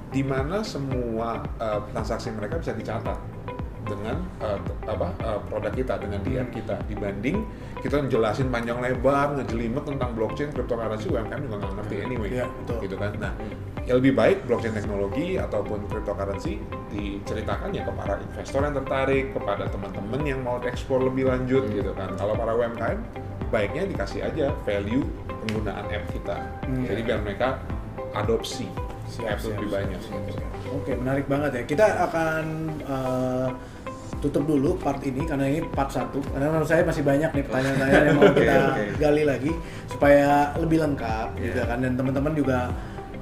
di 0.10 0.22
mana 0.22 0.62
semua 0.62 1.38
uh, 1.58 1.82
transaksi 1.90 2.30
mereka 2.30 2.58
bisa 2.58 2.74
dicatat 2.74 3.18
dengan 3.84 4.16
uh, 4.40 4.56
apa 4.86 5.12
uh, 5.20 5.40
produk 5.44 5.70
kita 5.70 6.00
dengan 6.00 6.22
DM 6.22 6.48
Hmm. 6.48 6.56
kita 6.56 6.76
dibanding 6.88 7.44
kita 7.78 8.00
jelasin 8.08 8.48
panjang 8.48 8.80
lebar 8.80 9.36
ngejelimet 9.36 9.84
tentang 9.84 10.16
blockchain 10.16 10.50
cryptocurrency 10.50 11.10
UMKM 11.10 11.42
juga 11.44 11.56
nggak 11.60 11.74
ngerti 11.78 11.96
anyway 12.00 12.30
Iya, 12.32 12.46
betul. 12.48 12.78
gitu 12.80 12.96
kan 12.96 13.12
nah 13.20 13.34
ya 13.84 13.94
lebih 13.94 14.14
baik 14.14 14.44
blockchain 14.44 14.72
teknologi 14.72 15.36
ataupun 15.36 15.84
cryptocurrency 15.86 16.56
diceritakan 16.88 17.70
ya 17.70 17.84
ke 17.84 17.92
para 17.92 18.16
investor 18.18 18.62
yang 18.62 18.76
tertarik 18.76 19.26
kepada 19.32 19.68
teman-teman 19.68 20.22
yang 20.22 20.40
mau 20.40 20.58
ekspor 20.62 21.02
lebih 21.02 21.28
lanjut 21.28 21.64
Hmm. 21.64 21.74
gitu 21.74 21.92
kan 21.92 22.10
kalau 22.14 22.34
para 22.34 22.54
UMKM 22.54 23.00
baiknya 23.50 23.84
dikasih 23.86 24.24
aja 24.24 24.56
value 24.64 25.04
penggunaan 25.42 25.86
app 25.86 26.06
kita 26.10 26.38
Hmm. 26.64 26.84
jadi 26.84 27.02
biar 27.02 27.20
mereka 27.22 27.60
adopsi 28.14 28.72
Siap, 29.06 29.28
app 29.28 29.40
siap, 29.42 29.52
lebih 29.54 29.68
siap, 29.68 29.76
banyak 29.76 30.00
siap, 30.00 30.16
gitu. 30.18 30.32
siap. 30.34 30.74
Oke, 30.74 30.92
menarik 30.96 31.26
banget 31.28 31.52
ya. 31.52 31.64
Kita 31.66 31.86
akan 32.02 32.44
eh, 32.82 33.50
tutup 34.18 34.48
dulu 34.48 34.74
part 34.76 35.04
ini 35.04 35.22
karena 35.22 35.46
ini 35.46 35.60
part 35.68 35.92
satu. 35.92 36.24
Karena 36.24 36.48
menurut 36.48 36.66
saya 36.66 36.82
masih 36.82 37.04
banyak 37.04 37.30
nih 37.30 37.44
pertanyaan-pertanyaan 37.44 38.06
yang 38.08 38.16
mau 38.16 38.32
kita 38.34 38.58
oke. 38.72 38.84
gali 38.96 39.24
lagi 39.24 39.52
supaya 39.86 40.30
lebih 40.56 40.80
lengkap 40.80 41.28
Iya. 41.36 41.44
juga 41.44 41.62
kan 41.68 41.78
dan 41.80 41.94
teman-teman 41.94 42.34
juga 42.34 42.58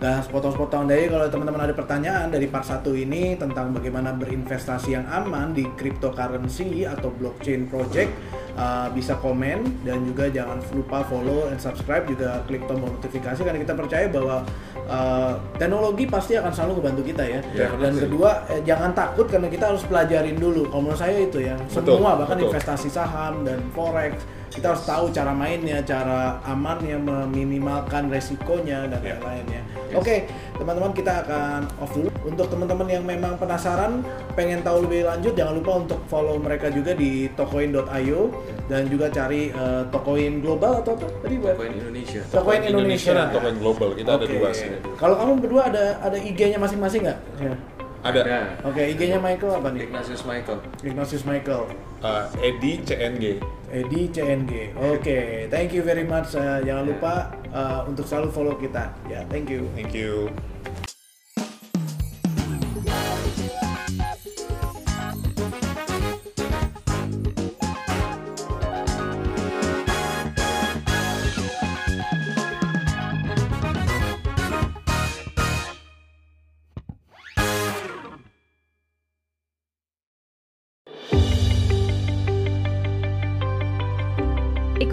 gak 0.01 0.25
sepotong-sepotong 0.25 0.89
dari 0.89 1.05
kalau 1.05 1.29
teman-teman 1.29 1.69
ada 1.69 1.77
pertanyaan 1.77 2.33
dari 2.33 2.49
part 2.49 2.65
satu 2.65 2.97
ini 2.97 3.37
tentang 3.37 3.69
bagaimana 3.69 4.09
berinvestasi 4.17 4.97
yang 4.97 5.05
aman 5.05 5.53
di 5.53 5.61
cryptocurrency 5.77 6.89
atau 6.89 7.13
blockchain 7.13 7.69
project 7.69 8.09
uh, 8.57 8.89
bisa 8.89 9.13
komen 9.21 9.61
dan 9.85 10.01
juga 10.01 10.25
jangan 10.33 10.57
lupa 10.73 11.05
follow 11.05 11.53
and 11.53 11.61
subscribe 11.61 12.09
juga 12.09 12.41
klik 12.49 12.65
tombol 12.65 12.89
notifikasi 12.97 13.45
karena 13.45 13.61
kita 13.61 13.77
percaya 13.77 14.09
bahwa 14.09 14.41
uh, 14.89 15.37
teknologi 15.61 16.09
pasti 16.09 16.33
akan 16.33 16.49
selalu 16.49 16.81
membantu 16.81 17.01
kita 17.05 17.21
ya. 17.21 17.39
Ya, 17.53 17.69
dan 17.69 17.93
pasti. 17.93 18.01
kedua 18.09 18.29
eh, 18.49 18.61
jangan 18.65 18.91
takut 18.97 19.29
karena 19.29 19.53
kita 19.53 19.69
harus 19.69 19.85
pelajarin 19.85 20.33
dulu. 20.41 20.65
Kalau 20.65 20.81
menurut 20.81 20.97
saya 20.97 21.13
itu 21.13 21.45
ya 21.45 21.53
Betul, 21.69 22.01
semua 22.01 22.17
bahkan 22.17 22.41
betul. 22.41 22.49
investasi 22.49 22.89
saham 22.89 23.45
dan 23.45 23.61
forex 23.77 24.17
kita 24.51 24.75
harus 24.75 24.83
tahu 24.83 25.07
cara 25.15 25.31
mainnya, 25.31 25.79
cara 25.79 26.43
amannya 26.43 26.99
meminimalkan 26.99 28.11
resikonya 28.11 28.83
dan 28.91 28.99
Ya. 28.99 29.15
lain-lainnya. 29.15 29.63
Yes. 29.91 29.99
Oke, 29.99 30.15
teman-teman 30.55 30.91
kita 30.95 31.13
akan 31.27 31.59
off 31.83 31.91
dulu. 31.91 32.07
Untuk 32.21 32.47
teman-teman 32.47 32.87
yang 32.87 33.03
memang 33.03 33.35
penasaran, 33.35 33.99
pengen 34.33 34.63
tahu 34.63 34.87
lebih 34.87 35.03
lanjut, 35.03 35.35
jangan 35.35 35.53
lupa 35.59 35.71
untuk 35.83 35.99
follow 36.07 36.39
mereka 36.39 36.71
juga 36.71 36.95
di 36.95 37.27
tokoin.io 37.35 38.21
dan 38.65 38.87
juga 38.87 39.11
cari 39.11 39.51
eh, 39.51 39.83
tokoin 39.91 40.39
global 40.39 40.79
atau 40.79 40.95
apa 40.95 41.05
tadi 41.19 41.35
web 41.37 41.55
Tokoin 41.59 41.73
Indonesia. 41.75 42.21
Tokoin 42.31 42.61
Indonesia. 42.63 43.11
dan 43.11 43.27
token 43.29 43.55
global 43.59 43.89
kita 43.91 44.09
ada 44.15 44.23
Oke. 44.23 44.31
dua 44.31 44.49
sih 44.55 44.69
Kalau 44.95 45.15
kamu 45.19 45.31
berdua 45.43 45.61
ada 45.67 45.85
ada 45.99 46.15
IG-nya 46.15 46.55
masing-masing 46.55 47.03
nggak? 47.03 47.19
Ya. 47.43 47.53
ada 48.01 48.19
Ada. 48.23 48.39
Oke, 48.63 48.81
IG-nya 48.95 49.19
Michael 49.19 49.51
apa 49.59 49.67
nih? 49.75 49.85
Ignatius 49.85 50.23
Michael. 50.23 50.59
Ignatius 50.81 51.23
Michael. 51.27 51.63
uh, 52.01 52.25
Edi 52.39 52.81
CNG 52.81 53.37
Edi 53.71 54.01
CNG. 54.09 54.75
Oke, 54.75 55.47
thank 55.47 55.71
you 55.71 55.79
very 55.81 56.03
much. 56.03 56.35
Eh, 56.35 56.59
jangan 56.67 56.83
lupa 56.87 57.31
eh, 57.51 57.81
untuk 57.87 58.07
selalu 58.07 58.27
follow 58.31 58.55
kita. 58.57 58.95
Ya, 59.07 59.23
thank 59.27 59.47
you. 59.51 59.67
thank 59.75 59.91
you 59.95 60.31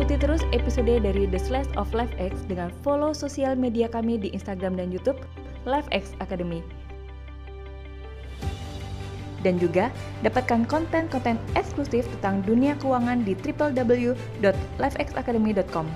Ikuti 0.09 0.25
terus 0.25 0.41
episode 0.57 1.05
dari 1.05 1.29
The 1.29 1.37
Slash 1.37 1.69
of 1.77 1.93
LifeX 1.93 2.49
dengan 2.49 2.73
follow 2.81 3.13
sosial 3.13 3.61
media 3.61 3.93
kami 3.93 4.17
di 4.17 4.33
Instagram 4.33 4.81
dan 4.81 4.89
YouTube 4.89 5.21
LifeX 5.69 6.17
Academy. 6.25 6.65
Dan 9.45 9.61
juga 9.61 9.93
dapatkan 10.25 10.65
konten-konten 10.65 11.37
eksklusif 11.61 12.09
tentang 12.17 12.41
dunia 12.49 12.73
keuangan 12.81 13.21
di 13.21 13.37
www.lifexacademy.com. 13.37 15.87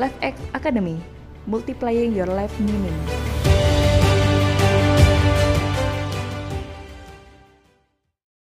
LifeX 0.00 0.40
Academy, 0.56 0.96
multiplying 1.44 2.16
your 2.16 2.32
life 2.32 2.56
meaning. 2.56 3.27